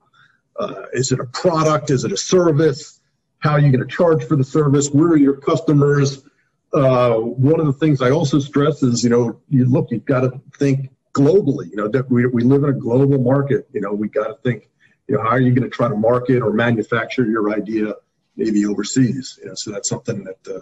uh, 0.58 0.86
is 0.92 1.12
it 1.12 1.20
a 1.20 1.24
product? 1.26 1.90
Is 1.90 2.04
it 2.04 2.12
a 2.12 2.16
service? 2.16 3.00
How 3.38 3.52
are 3.52 3.60
you 3.60 3.70
going 3.70 3.86
to 3.86 3.94
charge 3.94 4.24
for 4.24 4.36
the 4.36 4.44
service? 4.44 4.88
Where 4.88 5.08
are 5.08 5.16
your 5.18 5.36
customers? 5.36 6.24
Uh, 6.72 7.16
one 7.16 7.60
of 7.60 7.66
the 7.66 7.72
things 7.74 8.00
I 8.02 8.10
also 8.10 8.40
stress 8.40 8.82
is, 8.82 9.04
you 9.04 9.10
know, 9.10 9.38
you 9.48 9.64
look, 9.66 9.90
you've 9.90 10.06
got 10.06 10.20
to 10.20 10.40
think 10.58 10.90
globally. 11.12 11.70
You 11.70 11.76
know, 11.76 11.88
that 11.88 12.10
we, 12.10 12.26
we 12.26 12.42
live 12.42 12.64
in 12.64 12.70
a 12.70 12.72
global 12.72 13.18
market. 13.18 13.68
You 13.72 13.82
know, 13.82 13.92
we 13.92 14.08
got 14.08 14.28
to 14.28 14.34
think 14.42 14.70
you 15.08 15.16
know, 15.16 15.22
how 15.22 15.30
are 15.30 15.40
you 15.40 15.52
going 15.52 15.68
to 15.68 15.74
try 15.74 15.88
to 15.88 15.96
market 15.96 16.40
or 16.40 16.52
manufacture 16.52 17.24
your 17.24 17.52
idea 17.52 17.94
maybe 18.36 18.64
overseas? 18.66 19.38
You 19.42 19.48
know, 19.48 19.54
so 19.54 19.70
that's 19.70 19.88
something 19.88 20.24
that 20.24 20.56
uh, 20.56 20.60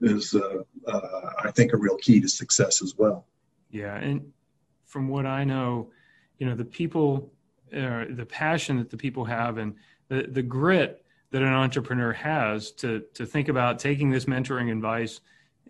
is, 0.00 0.34
uh, 0.34 0.62
uh, 0.86 1.30
I 1.44 1.50
think, 1.50 1.72
a 1.72 1.76
real 1.76 1.96
key 1.96 2.20
to 2.20 2.28
success 2.28 2.82
as 2.82 2.96
well. 2.96 3.26
Yeah, 3.70 3.96
and 3.96 4.32
from 4.84 5.08
what 5.08 5.26
I 5.26 5.44
know, 5.44 5.90
you 6.38 6.46
know, 6.46 6.54
the 6.54 6.64
people, 6.64 7.32
uh, 7.74 8.04
the 8.10 8.26
passion 8.28 8.78
that 8.78 8.90
the 8.90 8.96
people 8.96 9.24
have, 9.24 9.58
and 9.58 9.74
the 10.08 10.28
the 10.28 10.42
grit 10.42 11.04
that 11.30 11.42
an 11.42 11.52
entrepreneur 11.52 12.12
has 12.12 12.70
to 12.72 13.04
to 13.14 13.26
think 13.26 13.48
about 13.48 13.78
taking 13.78 14.10
this 14.10 14.26
mentoring 14.26 14.70
advice 14.70 15.20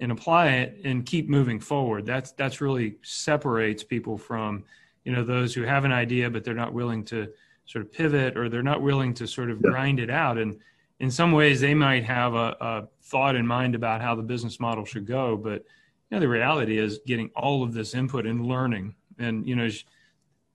and 0.00 0.10
apply 0.10 0.48
it 0.48 0.80
and 0.84 1.06
keep 1.06 1.28
moving 1.28 1.60
forward. 1.60 2.04
That's 2.04 2.32
that's 2.32 2.60
really 2.60 2.96
separates 3.02 3.84
people 3.84 4.18
from, 4.18 4.64
you 5.04 5.12
know, 5.12 5.22
those 5.22 5.54
who 5.54 5.62
have 5.62 5.84
an 5.84 5.92
idea 5.92 6.28
but 6.30 6.44
they're 6.44 6.54
not 6.54 6.72
willing 6.72 7.04
to 7.06 7.28
sort 7.66 7.84
of 7.84 7.92
pivot 7.92 8.36
or 8.36 8.48
they're 8.48 8.62
not 8.62 8.82
willing 8.82 9.14
to 9.14 9.26
sort 9.26 9.50
of 9.50 9.60
yeah. 9.62 9.70
grind 9.70 10.00
it 10.00 10.10
out. 10.10 10.38
And 10.38 10.58
in 11.00 11.10
some 11.10 11.32
ways, 11.32 11.60
they 11.60 11.74
might 11.74 12.04
have 12.04 12.34
a, 12.34 12.56
a, 12.60 12.88
thought 13.02 13.36
in 13.36 13.46
mind 13.46 13.74
about 13.74 14.00
how 14.00 14.14
the 14.14 14.22
business 14.22 14.58
model 14.58 14.84
should 14.84 15.06
go, 15.06 15.36
but 15.36 15.64
you 16.10 16.16
know, 16.16 16.20
the 16.20 16.28
reality 16.28 16.78
is 16.78 17.00
getting 17.06 17.30
all 17.34 17.62
of 17.62 17.74
this 17.74 17.94
input 17.94 18.26
and 18.26 18.46
learning. 18.46 18.94
And 19.18 19.46
you 19.46 19.56
know, 19.56 19.68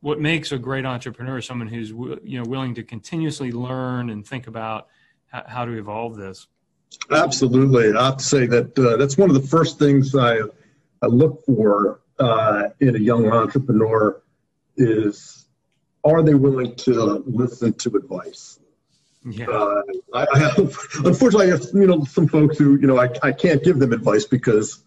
what 0.01 0.19
makes 0.19 0.51
a 0.51 0.57
great 0.57 0.85
entrepreneur 0.85 1.39
is 1.39 1.45
someone 1.45 1.67
who's 1.67 1.89
you 1.89 2.41
know 2.41 2.43
willing 2.47 2.73
to 2.75 2.83
continuously 2.83 3.51
learn 3.51 4.09
and 4.09 4.25
think 4.25 4.47
about 4.47 4.87
how, 5.27 5.43
how 5.47 5.65
to 5.65 5.71
evolve 5.73 6.15
this. 6.15 6.47
Absolutely, 7.11 7.93
I 7.93 8.05
have 8.05 8.17
to 8.17 8.23
say 8.23 8.45
that 8.47 8.77
uh, 8.79 8.97
that's 8.97 9.17
one 9.17 9.29
of 9.29 9.39
the 9.39 9.47
first 9.47 9.77
things 9.77 10.15
I 10.15 10.39
I 11.01 11.07
look 11.07 11.43
for 11.45 12.01
uh, 12.19 12.69
in 12.79 12.95
a 12.95 12.99
young 12.99 13.31
entrepreneur 13.31 14.21
is 14.77 15.46
are 16.09 16.23
they 16.23 16.33
willing 16.33 16.75
to 16.75 17.23
listen 17.25 17.73
to 17.73 17.95
advice? 17.95 18.59
Yeah. 19.29 19.47
Uh, 19.47 19.81
I, 20.13 20.27
I, 20.33 20.39
have, 20.39 20.57
unfortunately, 21.03 21.47
I 21.47 21.57
have 21.57 21.65
you 21.73 21.87
know 21.87 22.03
some 22.05 22.27
folks 22.27 22.57
who 22.57 22.79
you 22.79 22.87
know 22.87 22.99
I, 22.99 23.09
I 23.23 23.31
can't 23.31 23.63
give 23.63 23.79
them 23.79 23.91
advice 23.91 24.25
because 24.25 24.83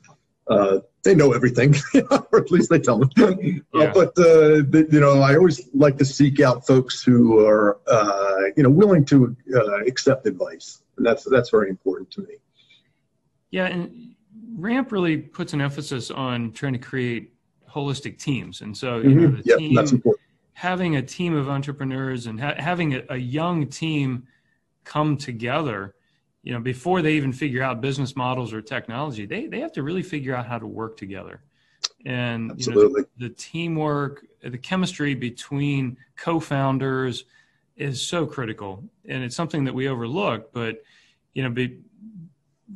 uh, 0.48 0.80
they 1.04 1.14
know 1.14 1.32
everything, 1.32 1.74
or 2.10 2.38
at 2.38 2.50
least 2.50 2.70
they 2.70 2.78
tell 2.78 2.98
me. 2.98 3.08
Yeah. 3.72 3.84
Uh, 3.84 3.92
but 3.94 4.08
uh, 4.18 4.64
the, 4.68 4.88
you 4.90 5.00
know, 5.00 5.20
I 5.20 5.36
always 5.36 5.68
like 5.72 5.96
to 5.98 6.04
seek 6.04 6.40
out 6.40 6.66
folks 6.66 7.02
who 7.02 7.38
are 7.38 7.78
uh, 7.86 8.50
you 8.56 8.62
know 8.62 8.70
willing 8.70 9.04
to 9.06 9.36
uh, 9.54 9.84
accept 9.86 10.26
advice, 10.26 10.82
and 10.96 11.06
that's 11.06 11.24
that's 11.24 11.50
very 11.50 11.68
important 11.68 12.10
to 12.12 12.22
me. 12.22 12.34
Yeah, 13.50 13.66
and 13.66 14.14
Ramp 14.56 14.92
really 14.92 15.18
puts 15.18 15.52
an 15.52 15.60
emphasis 15.60 16.10
on 16.10 16.52
trying 16.52 16.72
to 16.72 16.78
create 16.78 17.34
holistic 17.68 18.18
teams, 18.18 18.60
and 18.60 18.76
so 18.76 18.98
you 18.98 19.10
mm-hmm. 19.10 19.20
know, 19.20 19.30
the 19.30 19.42
yep, 19.44 19.58
team, 19.58 19.74
that's 19.74 19.92
important. 19.92 20.24
Having 20.52 20.96
a 20.96 21.02
team 21.02 21.34
of 21.34 21.48
entrepreneurs 21.48 22.26
and 22.26 22.40
ha- 22.40 22.54
having 22.56 22.94
a, 22.94 23.02
a 23.10 23.16
young 23.16 23.66
team 23.66 24.26
come 24.84 25.16
together 25.16 25.94
you 26.42 26.52
know 26.52 26.60
before 26.60 27.02
they 27.02 27.14
even 27.14 27.32
figure 27.32 27.62
out 27.62 27.80
business 27.80 28.16
models 28.16 28.52
or 28.52 28.60
technology 28.62 29.26
they 29.26 29.46
they 29.46 29.60
have 29.60 29.72
to 29.72 29.82
really 29.82 30.02
figure 30.02 30.34
out 30.34 30.46
how 30.46 30.58
to 30.58 30.66
work 30.66 30.96
together 30.96 31.42
and 32.06 32.50
Absolutely. 32.52 32.82
You 32.82 32.88
know, 32.88 33.04
the, 33.18 33.28
the, 33.28 33.34
teamwork 33.34 34.26
the 34.42 34.58
chemistry 34.58 35.14
between 35.14 35.96
co-founders 36.16 37.24
is 37.76 38.00
so 38.00 38.26
critical 38.26 38.84
and 39.06 39.22
it's 39.22 39.36
something 39.36 39.64
that 39.64 39.74
we 39.74 39.88
overlook 39.88 40.52
but 40.52 40.82
you 41.34 41.42
know 41.42 41.50
be, 41.50 41.78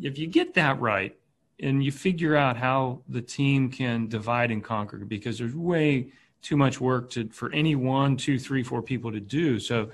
if 0.01 0.19
you 0.19 0.27
get 0.27 0.55
that 0.55 0.81
right 0.81 1.17
and 1.61 1.83
you 1.83 1.93
figure 1.93 2.37
out 2.37 2.57
how 2.57 3.01
the 3.09 3.23
team 3.23 3.71
can 3.71 4.09
divide 4.09 4.51
and 4.51 4.63
conquer 4.63 4.99
because 4.99 5.39
there's 5.39 5.55
way 5.55 6.11
too 6.45 6.57
much 6.57 6.81
work 6.81 7.11
to 7.11 7.29
for 7.31 7.51
any 7.53 7.75
one 7.75 8.17
two 8.17 8.39
three 8.39 8.63
four 8.63 8.83
people 8.83 9.11
to 9.11 9.21
do. 9.21 9.59
So 9.59 9.91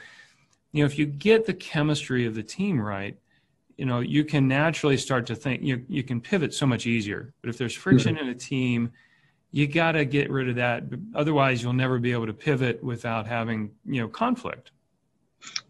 you 0.73 0.83
know 0.83 0.87
if 0.87 0.99
you 0.99 1.07
get 1.07 1.47
the 1.47 1.55
chemistry 1.55 2.27
of 2.27 2.35
the 2.35 2.43
team 2.43 2.81
right 2.81 3.17
you 3.77 3.87
know 3.87 4.01
you 4.01 4.25
can 4.25 4.47
naturally 4.47 4.97
start 4.97 5.27
to 5.27 5.35
think 5.35 5.63
you 5.63 5.85
you 5.89 6.03
can 6.03 6.21
pivot 6.21 6.53
so 6.53 6.67
much 6.67 6.87
easier. 6.87 7.33
But 7.41 7.51
if 7.51 7.57
there's 7.57 7.75
friction 7.75 8.17
mm-hmm. 8.17 8.25
in 8.25 8.31
a 8.31 8.35
team 8.35 8.93
you 9.53 9.67
got 9.67 9.93
to 9.93 10.05
get 10.05 10.31
rid 10.31 10.49
of 10.49 10.57
that. 10.57 10.85
Otherwise 11.15 11.63
you'll 11.63 11.73
never 11.73 11.99
be 11.99 12.13
able 12.13 12.27
to 12.27 12.33
pivot 12.33 12.83
without 12.85 13.27
having 13.27 13.71
you 13.87 14.03
know 14.03 14.09
conflict. 14.09 14.73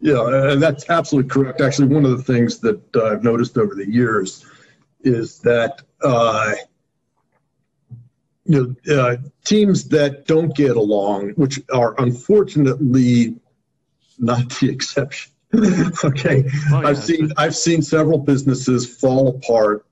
Yeah 0.01 0.51
and 0.51 0.61
that's 0.61 0.89
absolutely 0.89 1.29
correct. 1.29 1.61
Actually 1.61 1.87
one 1.87 2.05
of 2.05 2.17
the 2.17 2.23
things 2.23 2.59
that 2.59 2.81
uh, 2.95 3.11
i've 3.11 3.23
noticed 3.23 3.57
over 3.57 3.75
the 3.75 3.89
years 3.89 4.45
is 5.03 5.39
that 5.39 5.81
uh, 6.03 6.53
you 8.51 8.75
know 8.87 9.01
uh, 9.01 9.17
teams 9.45 9.87
that 9.89 10.25
don't 10.25 10.55
get 10.55 10.75
along 10.75 11.29
which 11.31 11.59
are 11.73 11.95
unfortunately 11.99 13.35
not 14.19 14.49
the 14.59 14.69
exception 14.69 15.31
okay, 16.05 16.45
oh, 16.71 16.81
yeah. 16.81 16.87
I've 16.87 16.97
seen 16.97 17.33
I've 17.35 17.57
seen 17.57 17.81
several 17.81 18.17
businesses 18.17 18.87
fall 18.87 19.27
apart 19.27 19.85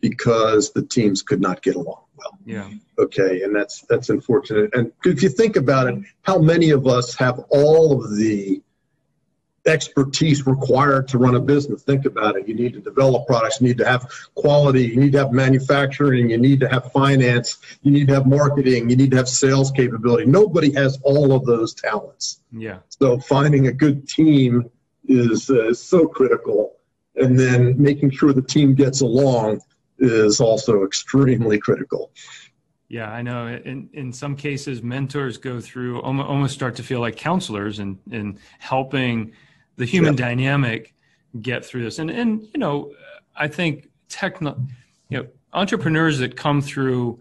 because 0.00 0.70
the 0.72 0.82
teams 0.82 1.22
could 1.22 1.40
not 1.40 1.62
get 1.62 1.76
along 1.76 2.02
well. 2.18 2.38
Yeah. 2.44 2.68
Okay, 2.98 3.42
and 3.42 3.54
that's 3.54 3.82
that's 3.82 4.10
unfortunate. 4.10 4.74
And 4.74 4.92
if 5.04 5.22
you 5.22 5.28
think 5.28 5.56
about 5.56 5.86
it, 5.88 6.02
how 6.22 6.38
many 6.38 6.70
of 6.70 6.86
us 6.86 7.14
have 7.14 7.38
all 7.50 7.92
of 7.92 8.16
the 8.16 8.60
expertise 9.68 10.46
required 10.46 11.08
to 11.08 11.18
run 11.18 11.34
a 11.34 11.40
business? 11.40 11.82
Think 11.82 12.04
about 12.04 12.36
it. 12.36 12.48
You 12.48 12.54
need 12.54 12.72
to 12.74 12.80
develop 12.80 13.26
products. 13.26 13.60
You 13.60 13.68
need 13.68 13.78
to 13.78 13.86
have 13.86 14.10
quality. 14.34 14.86
You 14.86 14.96
need 14.96 15.12
to 15.12 15.18
have 15.18 15.32
manufacturing. 15.32 16.30
You 16.30 16.38
need 16.38 16.60
to 16.60 16.68
have 16.68 16.90
finance. 16.92 17.58
You 17.82 17.92
need 17.92 18.08
to 18.08 18.14
have 18.14 18.26
marketing. 18.26 18.90
You 18.90 18.96
need 18.96 19.10
to 19.12 19.16
have 19.16 19.28
sales 19.28 19.70
capability. 19.70 20.26
Nobody 20.26 20.72
has 20.74 20.98
all 21.02 21.32
of 21.32 21.44
those 21.44 21.74
talents. 21.74 22.40
Yeah. 22.52 22.78
So 22.88 23.18
finding 23.18 23.66
a 23.66 23.72
good 23.72 24.08
team 24.08 24.70
is 25.06 25.50
uh, 25.50 25.74
so 25.74 26.06
critical. 26.06 26.76
And 27.16 27.38
then 27.38 27.80
making 27.80 28.10
sure 28.10 28.32
the 28.32 28.42
team 28.42 28.74
gets 28.74 29.00
along 29.00 29.60
is 29.98 30.40
also 30.40 30.84
extremely 30.84 31.58
critical. 31.58 32.12
Yeah, 32.88 33.10
I 33.10 33.20
know. 33.20 33.48
In 33.48 33.90
in 33.92 34.12
some 34.12 34.34
cases, 34.34 34.82
mentors 34.82 35.36
go 35.36 35.60
through 35.60 36.00
almost 36.00 36.54
start 36.54 36.76
to 36.76 36.82
feel 36.82 37.00
like 37.00 37.16
counselors 37.16 37.78
and 37.78 37.98
in 38.10 38.38
helping 38.58 39.32
the 39.78 39.86
human 39.86 40.14
yeah. 40.14 40.26
dynamic 40.26 40.94
get 41.40 41.64
through 41.64 41.84
this. 41.84 41.98
And 41.98 42.10
and 42.10 42.42
you 42.52 42.60
know, 42.60 42.92
I 43.34 43.48
think 43.48 43.88
techno, 44.08 44.60
you 45.08 45.18
know, 45.18 45.26
entrepreneurs 45.52 46.18
that 46.18 46.36
come 46.36 46.60
through 46.60 47.20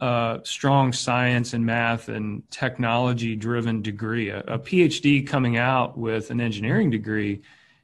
a 0.00 0.40
strong 0.44 0.92
science 0.92 1.54
and 1.54 1.64
math 1.64 2.08
and 2.08 2.48
technology 2.50 3.34
driven 3.34 3.80
degree. 3.80 4.28
A, 4.28 4.40
a, 4.40 4.58
PhD 4.58 5.26
coming 5.26 5.56
out 5.56 5.96
with 5.96 6.30
an 6.30 6.38
engineering 6.38 6.90
degree, 6.90 7.40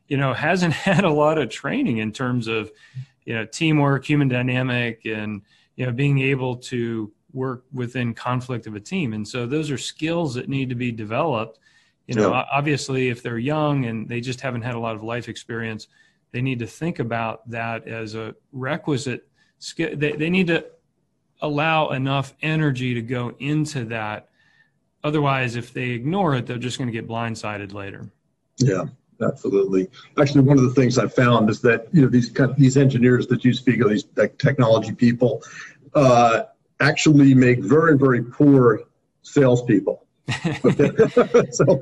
you 0.08 0.18
know, 0.18 0.34
hasn't 0.34 0.74
had 0.88 1.04
a 1.04 1.10
lot 1.10 1.38
of 1.38 1.48
training 1.48 1.98
in 1.98 2.12
terms 2.12 2.48
of, 2.48 2.70
you 3.24 3.34
know, 3.34 3.46
teamwork, 3.46 4.04
human 4.04 4.28
dynamic, 4.28 5.06
and, 5.06 5.40
you 5.76 5.86
know, 5.86 5.92
being 5.92 6.20
able 6.20 6.56
to 6.56 7.10
work 7.32 7.64
within 7.72 8.12
conflict 8.12 8.66
of 8.66 8.74
a 8.74 8.80
team. 8.80 9.14
And 9.14 9.26
so 9.26 9.46
those 9.46 9.70
are 9.70 9.78
skills 9.78 10.34
that 10.34 10.50
need 10.50 10.68
to 10.68 10.74
be 10.74 10.92
developed. 10.92 11.58
You 12.06 12.16
know, 12.16 12.32
yeah. 12.32 12.44
obviously, 12.52 13.08
if 13.08 13.22
they're 13.22 13.38
young 13.38 13.84
and 13.84 14.08
they 14.08 14.20
just 14.20 14.40
haven't 14.40 14.62
had 14.62 14.74
a 14.74 14.78
lot 14.78 14.96
of 14.96 15.02
life 15.02 15.28
experience, 15.28 15.86
they 16.32 16.42
need 16.42 16.58
to 16.58 16.66
think 16.66 16.98
about 16.98 17.48
that 17.50 17.86
as 17.86 18.14
a 18.14 18.34
requisite 18.52 19.28
skill. 19.58 19.90
They, 19.94 20.12
they 20.12 20.30
need 20.30 20.48
to 20.48 20.66
allow 21.40 21.90
enough 21.90 22.34
energy 22.42 22.94
to 22.94 23.02
go 23.02 23.34
into 23.38 23.84
that. 23.86 24.28
Otherwise, 25.04 25.56
if 25.56 25.72
they 25.72 25.90
ignore 25.90 26.34
it, 26.34 26.46
they're 26.46 26.58
just 26.58 26.78
going 26.78 26.88
to 26.88 26.92
get 26.92 27.08
blindsided 27.08 27.72
later. 27.72 28.08
Yeah, 28.58 28.84
absolutely. 29.20 29.90
Actually, 30.18 30.42
one 30.42 30.58
of 30.58 30.64
the 30.64 30.74
things 30.74 30.98
I 30.98 31.08
found 31.08 31.50
is 31.50 31.60
that 31.62 31.88
you 31.92 32.02
know 32.02 32.08
these 32.08 32.30
kind 32.30 32.50
of, 32.50 32.56
these 32.56 32.76
engineers 32.76 33.26
that 33.28 33.44
you 33.44 33.52
speak 33.52 33.80
of, 33.80 33.90
these 33.90 34.04
technology 34.38 34.92
people, 34.92 35.42
uh, 35.94 36.44
actually 36.80 37.34
make 37.34 37.60
very 37.60 37.98
very 37.98 38.22
poor 38.22 38.82
salespeople. 39.22 40.06
so, 41.50 41.80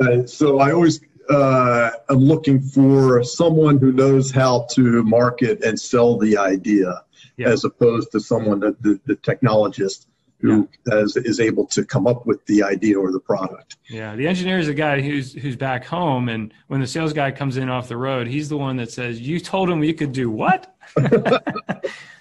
uh, 0.00 0.26
so 0.26 0.58
I 0.58 0.72
always 0.72 1.00
uh, 1.28 1.90
am 2.08 2.18
looking 2.18 2.60
for 2.60 3.22
someone 3.22 3.78
who 3.78 3.92
knows 3.92 4.30
how 4.30 4.66
to 4.72 5.02
market 5.02 5.62
and 5.64 5.78
sell 5.78 6.18
the 6.18 6.36
idea 6.36 7.02
yeah. 7.36 7.48
as 7.48 7.64
opposed 7.64 8.12
to 8.12 8.20
someone 8.20 8.60
that 8.60 8.80
the, 8.82 9.00
the 9.06 9.16
technologist 9.16 10.06
who 10.40 10.68
yeah. 10.86 10.94
has, 10.94 11.16
is 11.16 11.40
able 11.40 11.66
to 11.66 11.84
come 11.84 12.06
up 12.06 12.26
with 12.26 12.44
the 12.46 12.62
idea 12.62 12.98
or 12.98 13.12
the 13.12 13.20
product. 13.20 13.76
Yeah, 13.88 14.14
the 14.14 14.26
engineer 14.26 14.58
is 14.58 14.66
the 14.66 14.74
guy 14.74 15.00
who's 15.00 15.32
who's 15.32 15.56
back 15.56 15.84
home, 15.84 16.28
and 16.28 16.52
when 16.68 16.80
the 16.80 16.86
sales 16.86 17.12
guy 17.12 17.30
comes 17.30 17.56
in 17.56 17.68
off 17.68 17.88
the 17.88 17.96
road, 17.96 18.26
he's 18.26 18.48
the 18.48 18.56
one 18.56 18.76
that 18.76 18.90
says, 18.90 19.20
"You 19.20 19.40
told 19.40 19.70
him 19.70 19.82
you 19.82 19.94
could 19.94 20.12
do 20.12 20.30
what?" 20.30 20.74
well, 20.96 21.40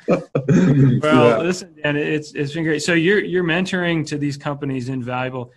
yeah. 0.08 1.38
listen, 1.38 1.76
and 1.84 1.98
it's 1.98 2.34
it's 2.34 2.54
been 2.54 2.64
great. 2.64 2.82
So 2.82 2.94
you're 2.94 3.24
you're 3.24 3.44
mentoring 3.44 4.06
to 4.08 4.18
these 4.18 4.38
companies 4.38 4.90
invaluable. 4.90 5.52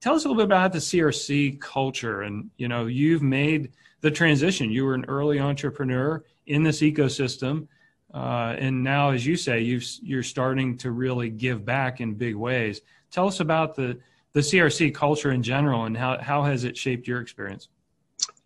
Tell 0.00 0.14
us 0.14 0.24
a 0.24 0.28
little 0.28 0.42
bit 0.42 0.46
about 0.46 0.72
the 0.72 0.80
CRC 0.80 1.60
culture, 1.60 2.22
and 2.22 2.50
you 2.56 2.68
know 2.68 2.86
you've 2.86 3.22
made 3.22 3.72
the 4.00 4.10
transition. 4.10 4.70
You 4.70 4.84
were 4.84 4.94
an 4.94 5.04
early 5.06 5.38
entrepreneur 5.40 6.24
in 6.46 6.62
this 6.62 6.80
ecosystem 6.80 7.68
uh, 8.12 8.54
and 8.58 8.84
now, 8.84 9.10
as 9.10 9.24
you 9.24 9.36
say, 9.36 9.60
you 9.60 9.80
you're 10.02 10.22
starting 10.22 10.76
to 10.78 10.90
really 10.90 11.30
give 11.30 11.64
back 11.64 12.00
in 12.00 12.14
big 12.14 12.34
ways. 12.34 12.82
Tell 13.10 13.26
us 13.26 13.40
about 13.40 13.74
the 13.74 13.98
the 14.32 14.40
CRC 14.40 14.94
culture 14.94 15.30
in 15.30 15.42
general, 15.42 15.84
and 15.84 15.96
how 15.96 16.18
how 16.18 16.42
has 16.42 16.64
it 16.64 16.76
shaped 16.76 17.06
your 17.08 17.20
experience? 17.20 17.68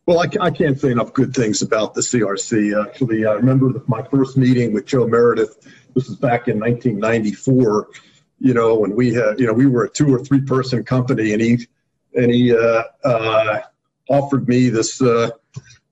Well, 0.07 0.21
I, 0.21 0.29
I 0.41 0.51
can't 0.53 0.79
say 0.79 0.93
enough 0.93 1.13
good 1.13 1.35
things 1.35 1.63
about 1.63 1.95
the 1.95 2.01
CRC. 2.01 2.87
Actually, 2.87 3.27
I 3.27 3.33
remember 3.33 3.83
my 3.89 4.03
first 4.05 4.37
meeting 4.37 4.73
with 4.73 4.87
Joe 4.87 5.09
Meredith. 5.09 5.67
This 5.95 6.09
was 6.09 6.17
back 6.17 6.47
in 6.47 6.61
1994. 6.61 7.89
You 8.39 8.55
know, 8.55 8.77
when 8.77 8.95
we 8.95 9.13
had, 9.13 9.41
you 9.41 9.47
know, 9.49 9.53
we 9.53 9.67
were 9.67 9.85
a 9.85 9.91
two 9.91 10.15
or 10.15 10.21
three 10.21 10.43
person 10.43 10.85
company, 10.85 11.33
and 11.33 11.43
he 11.43 11.67
and 12.15 12.31
he 12.31 12.57
uh, 12.57 12.85
uh, 13.03 13.61
offered 14.09 14.47
me 14.47 14.69
this 14.69 15.03
uh, 15.03 15.31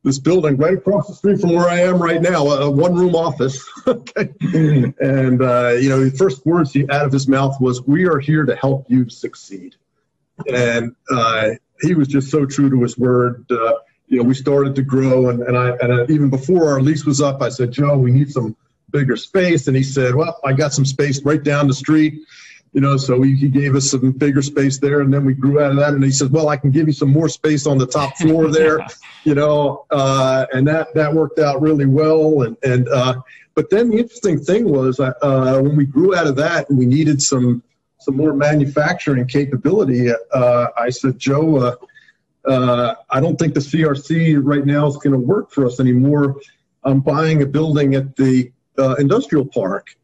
this 0.04 0.18
building 0.18 0.56
right 0.58 0.74
across 0.74 1.08
the 1.08 1.14
street 1.14 1.40
from 1.40 1.54
where 1.54 1.66
I 1.66 1.80
am 1.80 2.00
right 2.00 2.20
now, 2.20 2.46
a 2.46 2.70
one 2.70 2.94
room 2.94 3.14
office. 3.14 3.66
okay. 3.86 4.34
And, 5.00 5.42
uh, 5.42 5.70
you 5.80 5.88
know, 5.88 6.04
the 6.04 6.14
first 6.16 6.44
words 6.44 6.72
he, 6.72 6.88
out 6.90 7.06
of 7.06 7.12
his 7.12 7.26
mouth 7.26 7.58
was, 7.60 7.82
We 7.82 8.06
are 8.06 8.18
here 8.18 8.44
to 8.44 8.54
help 8.54 8.84
you 8.88 9.08
succeed. 9.08 9.74
And 10.46 10.94
uh, 11.10 11.50
he 11.80 11.94
was 11.94 12.06
just 12.08 12.30
so 12.30 12.44
true 12.44 12.68
to 12.70 12.82
his 12.82 12.98
word. 12.98 13.46
Uh, 13.50 13.74
you 14.06 14.18
know, 14.18 14.24
we 14.24 14.34
started 14.34 14.74
to 14.76 14.82
grow, 14.82 15.30
and, 15.30 15.42
and, 15.42 15.56
I, 15.56 15.70
and 15.80 15.92
I, 15.92 16.02
even 16.12 16.28
before 16.28 16.70
our 16.70 16.82
lease 16.82 17.06
was 17.06 17.22
up, 17.22 17.40
I 17.40 17.48
said, 17.48 17.72
Joe, 17.72 17.96
we 17.96 18.10
need 18.12 18.30
some 18.30 18.54
bigger 18.90 19.16
space. 19.16 19.68
And 19.68 19.76
he 19.76 19.82
said, 19.82 20.14
Well, 20.14 20.38
I 20.44 20.52
got 20.52 20.74
some 20.74 20.84
space 20.84 21.24
right 21.24 21.42
down 21.42 21.66
the 21.66 21.74
street 21.74 22.22
you 22.74 22.80
know, 22.80 22.96
so 22.96 23.22
he, 23.22 23.36
he 23.36 23.48
gave 23.48 23.76
us 23.76 23.88
some 23.88 24.10
bigger 24.10 24.42
space 24.42 24.78
there, 24.78 25.00
and 25.00 25.14
then 25.14 25.24
we 25.24 25.32
grew 25.32 25.62
out 25.62 25.70
of 25.70 25.76
that. 25.76 25.94
And 25.94 26.02
he 26.02 26.10
says, 26.10 26.28
"Well, 26.28 26.48
I 26.48 26.56
can 26.56 26.72
give 26.72 26.88
you 26.88 26.92
some 26.92 27.10
more 27.10 27.28
space 27.28 27.66
on 27.66 27.78
the 27.78 27.86
top 27.86 28.16
floor 28.18 28.50
there," 28.50 28.84
you 29.22 29.36
know, 29.36 29.86
uh, 29.90 30.46
and 30.52 30.66
that 30.66 30.92
that 30.94 31.14
worked 31.14 31.38
out 31.38 31.62
really 31.62 31.86
well. 31.86 32.42
And 32.42 32.56
and 32.64 32.88
uh, 32.88 33.22
but 33.54 33.70
then 33.70 33.90
the 33.90 33.98
interesting 33.98 34.40
thing 34.40 34.68
was 34.68 34.98
uh, 34.98 35.60
when 35.62 35.76
we 35.76 35.86
grew 35.86 36.16
out 36.16 36.26
of 36.26 36.34
that 36.36 36.68
and 36.68 36.76
we 36.76 36.84
needed 36.86 37.22
some 37.22 37.62
some 38.00 38.16
more 38.16 38.34
manufacturing 38.34 39.26
capability, 39.26 40.10
uh, 40.10 40.66
I 40.76 40.90
said, 40.90 41.18
Joe, 41.18 41.56
uh, 41.56 41.76
uh 42.50 42.94
I 43.08 43.20
don't 43.20 43.38
think 43.38 43.54
the 43.54 43.60
CRC 43.60 44.40
right 44.42 44.66
now 44.66 44.86
is 44.88 44.96
going 44.96 45.12
to 45.12 45.18
work 45.18 45.52
for 45.52 45.64
us 45.64 45.78
anymore. 45.78 46.40
I'm 46.82 47.00
buying 47.00 47.40
a 47.42 47.46
building 47.46 47.94
at 47.94 48.16
the 48.16 48.52
uh, 48.78 48.96
industrial 48.96 49.46
park. 49.46 49.96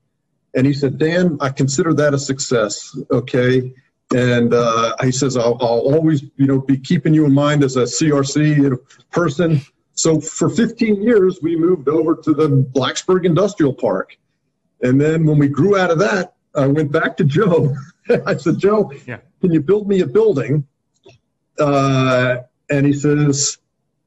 And 0.54 0.66
he 0.66 0.72
said, 0.72 0.98
Dan, 0.98 1.38
I 1.40 1.50
consider 1.50 1.94
that 1.94 2.14
a 2.14 2.18
success. 2.18 2.96
Okay. 3.10 3.72
And 4.12 4.52
uh, 4.52 4.96
he 5.02 5.12
says, 5.12 5.36
I'll, 5.36 5.56
I'll, 5.60 5.94
always, 5.94 6.22
you 6.36 6.46
know, 6.46 6.60
be 6.60 6.76
keeping 6.76 7.14
you 7.14 7.24
in 7.24 7.32
mind 7.32 7.62
as 7.62 7.76
a 7.76 7.82
CRC 7.82 8.76
person. 9.12 9.60
So 9.94 10.20
for 10.20 10.48
15 10.48 11.02
years, 11.02 11.38
we 11.42 11.54
moved 11.56 11.88
over 11.88 12.16
to 12.16 12.34
the 12.34 12.48
Blacksburg 12.48 13.24
Industrial 13.24 13.72
Park. 13.72 14.16
And 14.82 15.00
then 15.00 15.26
when 15.26 15.38
we 15.38 15.46
grew 15.48 15.78
out 15.78 15.90
of 15.90 15.98
that, 16.00 16.34
I 16.54 16.66
went 16.66 16.90
back 16.90 17.16
to 17.18 17.24
Joe. 17.24 17.76
I 18.26 18.36
said, 18.36 18.58
Joe, 18.58 18.92
yeah. 19.06 19.18
can 19.40 19.52
you 19.52 19.60
build 19.60 19.86
me 19.86 20.00
a 20.00 20.06
building? 20.06 20.66
Uh, 21.58 22.38
and 22.70 22.86
he 22.86 22.92
says, 22.92 23.58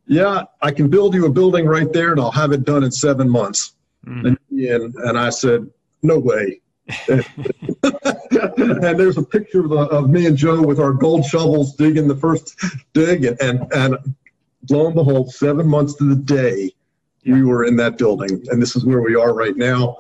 Yeah, 0.07 0.43
I 0.61 0.71
can 0.71 0.89
build 0.89 1.13
you 1.13 1.25
a 1.25 1.29
building 1.29 1.65
right 1.65 1.91
there, 1.93 2.11
and 2.11 2.19
I'll 2.19 2.31
have 2.31 2.51
it 2.51 2.65
done 2.65 2.83
in 2.83 2.91
seven 2.91 3.29
months. 3.29 3.75
Mm. 4.05 4.27
And, 4.27 4.37
and, 4.59 4.95
and 4.95 5.17
I 5.17 5.29
said, 5.29 5.69
No 6.03 6.19
way. 6.19 6.59
and 7.07 7.23
there's 8.99 9.17
a 9.17 9.23
picture 9.23 9.61
of, 9.61 9.69
the, 9.69 9.77
of, 9.77 10.09
me 10.09 10.25
and 10.25 10.35
Joe 10.35 10.61
with 10.61 10.79
our 10.79 10.91
gold 10.91 11.23
shovels 11.25 11.75
digging 11.75 12.09
the 12.09 12.15
first 12.15 12.61
dig, 12.91 13.23
and 13.23 13.41
and, 13.41 13.71
and 13.73 14.15
lo 14.69 14.87
and 14.87 14.95
behold, 14.95 15.33
seven 15.33 15.65
months 15.65 15.95
to 15.95 16.03
the 16.03 16.15
day, 16.15 16.73
yeah. 17.23 17.35
we 17.35 17.43
were 17.43 17.63
in 17.63 17.77
that 17.77 17.97
building, 17.97 18.43
and 18.49 18.61
this 18.61 18.75
is 18.75 18.85
where 18.85 19.01
we 19.01 19.15
are 19.15 19.33
right 19.33 19.55
now. 19.55 19.97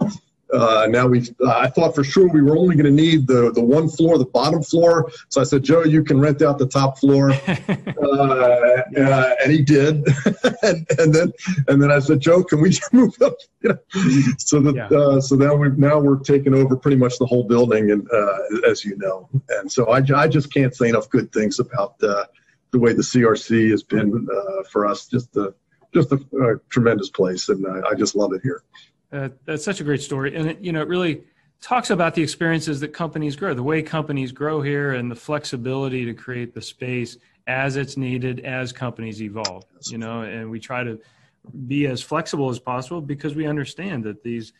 Uh, 0.53 0.87
now 0.87 1.07
we, 1.07 1.21
uh, 1.43 1.49
I 1.49 1.67
thought 1.67 1.95
for 1.95 2.03
sure 2.03 2.27
we 2.27 2.41
were 2.41 2.55
only 2.55 2.75
going 2.75 2.85
to 2.85 2.91
need 2.91 3.25
the 3.27 3.51
the 3.51 3.61
one 3.61 3.89
floor, 3.89 4.17
the 4.17 4.25
bottom 4.25 4.61
floor. 4.61 5.11
So 5.29 5.41
I 5.41 5.45
said, 5.45 5.63
Joe, 5.63 5.83
you 5.83 6.03
can 6.03 6.19
rent 6.19 6.41
out 6.41 6.59
the 6.59 6.67
top 6.67 6.99
floor, 6.99 7.31
uh, 7.47 8.81
uh, 8.97 9.35
and 9.43 9.51
he 9.51 9.63
did. 9.63 10.05
and, 10.63 10.87
and, 10.99 11.13
then 11.13 11.33
and 11.67 11.81
then 11.81 11.91
I 11.91 11.99
said, 11.99 12.19
Joe, 12.19 12.43
can 12.43 12.61
we 12.61 12.77
move 12.91 13.19
up? 13.21 13.35
You 13.61 13.69
know? 13.69 13.77
So 14.37 14.59
that 14.61 14.75
yeah. 14.75 14.97
Uh, 14.97 15.19
so 15.19 15.35
now 15.35 15.55
we 15.55 15.69
now 15.69 15.99
we're 15.99 16.19
taking 16.19 16.53
over 16.53 16.75
pretty 16.77 16.97
much 16.97 17.17
the 17.17 17.25
whole 17.25 17.43
building, 17.43 17.89
and 17.89 18.07
uh, 18.11 18.69
as 18.69 18.85
you 18.85 18.95
know, 18.97 19.29
and 19.49 19.71
so 19.71 19.89
I, 19.89 20.03
I 20.15 20.27
just 20.27 20.53
can't 20.53 20.75
say 20.75 20.89
enough 20.89 21.09
good 21.09 21.31
things 21.33 21.59
about 21.59 21.97
the 21.97 22.27
way 22.73 22.93
the 22.93 23.01
CRC 23.01 23.71
has 23.71 23.81
been 23.81 24.27
for 24.69 24.85
us. 24.85 25.07
Just 25.07 25.35
a 25.35 25.55
just 25.93 26.11
a, 26.11 26.15
a 26.15 26.57
tremendous 26.69 27.09
place, 27.09 27.49
and 27.49 27.65
I, 27.67 27.89
I 27.89 27.93
just 27.95 28.15
love 28.15 28.33
it 28.33 28.41
here. 28.43 28.63
Uh, 29.13 29.29
that's 29.45 29.63
such 29.63 29.79
a 29.79 29.83
great 29.83 30.01
story, 30.01 30.35
and 30.35 30.49
it, 30.49 30.59
you 30.59 30.71
know, 30.71 30.81
it 30.81 30.87
really 30.87 31.21
talks 31.61 31.91
about 31.91 32.15
the 32.15 32.21
experiences 32.21 32.79
that 32.79 32.89
companies 32.89 33.35
grow, 33.35 33.53
the 33.53 33.61
way 33.61 33.81
companies 33.81 34.31
grow 34.31 34.59
here, 34.59 34.93
and 34.93 35.09
the 35.09 35.15
flexibility 35.15 36.03
to 36.03 36.13
create 36.13 36.53
the 36.53 36.61
space 36.61 37.17
as 37.45 37.75
it's 37.75 37.95
needed 37.95 38.39
as 38.39 38.73
companies 38.73 39.21
evolve. 39.21 39.63
You 39.85 39.99
know, 39.99 40.21
and 40.21 40.49
we 40.49 40.59
try 40.59 40.83
to 40.83 40.99
be 41.67 41.85
as 41.85 42.01
flexible 42.01 42.49
as 42.49 42.57
possible 42.57 43.01
because 43.01 43.35
we 43.35 43.45
understand 43.45 44.03
that 44.05 44.23
these, 44.23 44.53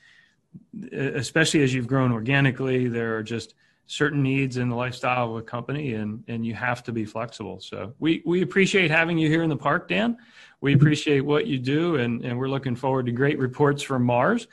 especially 0.91 1.63
as 1.63 1.74
you've 1.74 1.88
grown 1.88 2.12
organically, 2.12 2.88
there 2.88 3.17
are 3.17 3.24
just 3.24 3.55
certain 3.85 4.23
needs 4.23 4.57
in 4.57 4.69
the 4.69 4.75
lifestyle 4.75 5.31
of 5.31 5.35
a 5.35 5.41
company 5.41 5.93
and 5.93 6.23
and 6.27 6.45
you 6.45 6.53
have 6.53 6.83
to 6.83 6.91
be 6.91 7.05
flexible. 7.05 7.59
So 7.59 7.93
we 7.99 8.21
we 8.25 8.41
appreciate 8.41 8.89
having 8.91 9.17
you 9.17 9.29
here 9.29 9.43
in 9.43 9.49
the 9.49 9.57
park 9.57 9.87
dan. 9.87 10.17
We 10.61 10.73
appreciate 10.73 11.21
what 11.21 11.47
you 11.47 11.59
do 11.59 11.97
and 11.97 12.23
and 12.23 12.37
we're 12.37 12.49
looking 12.49 12.75
forward 12.75 13.05
to 13.07 13.11
great 13.11 13.37
reports 13.39 13.83
from 13.83 14.03
mars. 14.03 14.47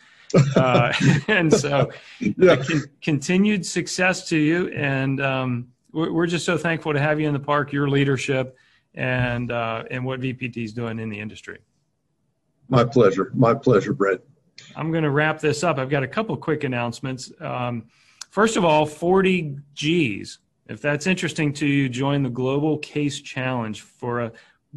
Uh, 0.57 0.93
and 1.29 1.53
so 1.53 1.91
yeah. 2.21 2.57
con- 2.57 2.85
continued 3.03 3.65
success 3.65 4.29
to 4.29 4.37
you 4.37 4.69
and 4.69 5.21
um, 5.21 5.69
we're, 5.93 6.13
we're, 6.13 6.27
just 6.27 6.45
so 6.45 6.57
thankful 6.57 6.93
to 6.93 7.01
have 7.01 7.19
you 7.19 7.27
in 7.27 7.33
the 7.33 7.41
park 7.41 7.73
your 7.73 7.89
leadership 7.89 8.57
and 8.95 9.51
uh, 9.51 9.83
and 9.91 10.05
what 10.05 10.21
vpt 10.21 10.57
is 10.57 10.73
doing 10.73 10.99
in 10.99 11.09
the 11.09 11.19
industry. 11.19 11.59
My 12.69 12.85
pleasure. 12.85 13.33
My 13.35 13.55
pleasure 13.55 13.93
brett. 13.93 14.21
I'm 14.77 14.91
going 14.91 15.05
to 15.05 15.11
wrap 15.11 15.41
this 15.41 15.65
up. 15.65 15.79
I've 15.79 15.91
got 15.91 16.03
a 16.03 16.09
couple 16.09 16.37
quick 16.37 16.65
announcements. 16.65 17.33
Um, 17.41 17.87
First 18.31 18.57
of 18.57 18.65
all, 18.65 18.87
40 18.87 19.59
G's. 19.75 20.39
If 20.69 20.81
that's 20.81 21.09
interesting 21.09 21.53
to 21.55 21.67
you, 21.67 21.89
join 21.89 22.23
the 22.23 22.31
Global 22.31 22.79
Case 22.79 23.21
Challenge 23.21 23.81
for 23.81 24.21
a 24.21 24.33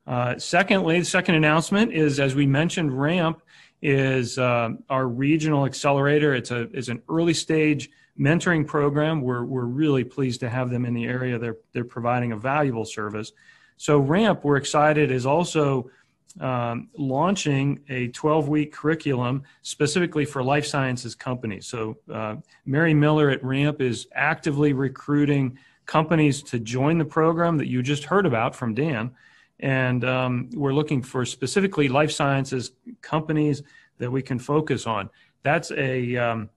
Uh, 0.05 0.37
secondly, 0.37 0.99
the 0.99 1.05
second 1.05 1.35
announcement 1.35 1.93
is 1.93 2.19
as 2.19 2.35
we 2.35 2.45
mentioned, 2.45 2.99
RAMP 2.99 3.41
is 3.81 4.37
uh, 4.37 4.71
our 4.89 5.07
regional 5.07 5.65
accelerator. 5.65 6.33
It's 6.33 6.51
a 6.51 6.63
it's 6.73 6.89
an 6.89 7.01
early 7.07 7.33
stage 7.33 7.89
mentoring 8.19 8.67
program. 8.67 9.21
We're, 9.21 9.45
we're 9.45 9.65
really 9.65 10.03
pleased 10.03 10.41
to 10.41 10.49
have 10.49 10.69
them 10.69 10.85
in 10.85 10.93
the 10.93 11.05
area. 11.05 11.39
They're, 11.39 11.57
they're 11.71 11.85
providing 11.85 12.31
a 12.31 12.37
valuable 12.37 12.85
service. 12.85 13.31
So, 13.77 13.99
RAMP, 13.99 14.43
we're 14.43 14.57
excited, 14.57 15.09
is 15.09 15.25
also 15.25 15.89
um, 16.39 16.89
launching 16.97 17.79
a 17.89 18.09
12 18.09 18.49
week 18.49 18.73
curriculum 18.73 19.43
specifically 19.61 20.25
for 20.25 20.43
life 20.43 20.65
sciences 20.65 21.15
companies. 21.15 21.65
So, 21.67 21.97
uh, 22.11 22.35
Mary 22.65 22.93
Miller 22.93 23.29
at 23.29 23.43
RAMP 23.43 23.81
is 23.81 24.07
actively 24.13 24.73
recruiting 24.73 25.57
companies 25.85 26.43
to 26.43 26.59
join 26.59 26.97
the 26.97 27.05
program 27.05 27.57
that 27.57 27.67
you 27.67 27.81
just 27.81 28.03
heard 28.03 28.25
about 28.25 28.55
from 28.55 28.73
Dan. 28.73 29.11
And 29.61 30.05
um, 30.05 30.49
we're 30.53 30.73
looking 30.73 31.01
for 31.01 31.25
specifically 31.25 31.89
life 31.89 32.11
sciences 32.11 32.73
companies 33.01 33.63
that 33.97 34.11
we 34.11 34.21
can 34.21 34.39
focus 34.39 34.87
on. 34.87 35.09
That's 35.43 35.71
a 35.71 36.15
um, 36.15 36.49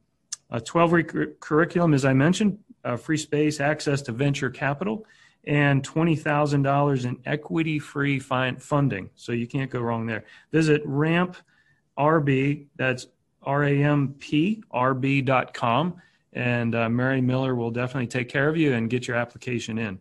a 0.52 0.60
12 0.60 0.92
week 0.92 1.40
curriculum, 1.40 1.94
as 1.94 2.04
I 2.04 2.12
mentioned, 2.12 2.58
uh, 2.84 2.96
free 2.96 3.16
space, 3.16 3.58
access 3.58 4.02
to 4.02 4.12
venture 4.12 4.50
capital, 4.50 5.06
and 5.44 5.82
$20,000 5.82 7.04
in 7.04 7.18
equity 7.26 7.78
free 7.78 8.20
funding. 8.20 9.10
So 9.16 9.32
you 9.32 9.48
can't 9.48 9.70
go 9.70 9.80
wrong 9.80 10.06
there. 10.06 10.24
Visit 10.52 10.82
RAMP 10.84 11.36
RB, 11.98 12.66
that's 12.76 13.06
R 13.42 13.64
A 13.64 13.82
M 13.82 14.14
P 14.18 14.62
R 14.70 14.94
and 16.34 16.74
uh, 16.74 16.88
Mary 16.88 17.20
Miller 17.20 17.54
will 17.54 17.70
definitely 17.70 18.06
take 18.06 18.28
care 18.28 18.48
of 18.48 18.56
you 18.56 18.72
and 18.72 18.88
get 18.88 19.08
your 19.08 19.16
application 19.16 19.78
in. 19.78 20.00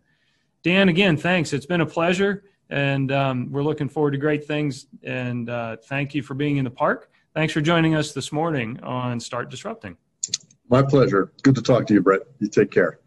Dan, 0.62 0.88
again, 0.88 1.16
thanks. 1.16 1.52
It's 1.52 1.66
been 1.66 1.80
a 1.80 1.86
pleasure, 1.86 2.44
and 2.70 3.10
um, 3.10 3.50
we're 3.50 3.64
looking 3.64 3.88
forward 3.88 4.12
to 4.12 4.18
great 4.18 4.44
things. 4.44 4.86
And 5.02 5.50
uh, 5.50 5.76
thank 5.84 6.14
you 6.14 6.22
for 6.22 6.34
being 6.34 6.58
in 6.58 6.64
the 6.64 6.70
park. 6.70 7.10
Thanks 7.34 7.52
for 7.52 7.60
joining 7.60 7.94
us 7.94 8.12
this 8.12 8.30
morning 8.30 8.78
on 8.82 9.18
Start 9.18 9.50
Disrupting. 9.50 9.96
My 10.72 10.82
pleasure. 10.82 11.30
Good 11.42 11.54
to 11.56 11.62
talk 11.62 11.86
to 11.88 11.94
you, 11.94 12.00
Brett. 12.00 12.22
You 12.38 12.48
take 12.48 12.70
care. 12.70 12.98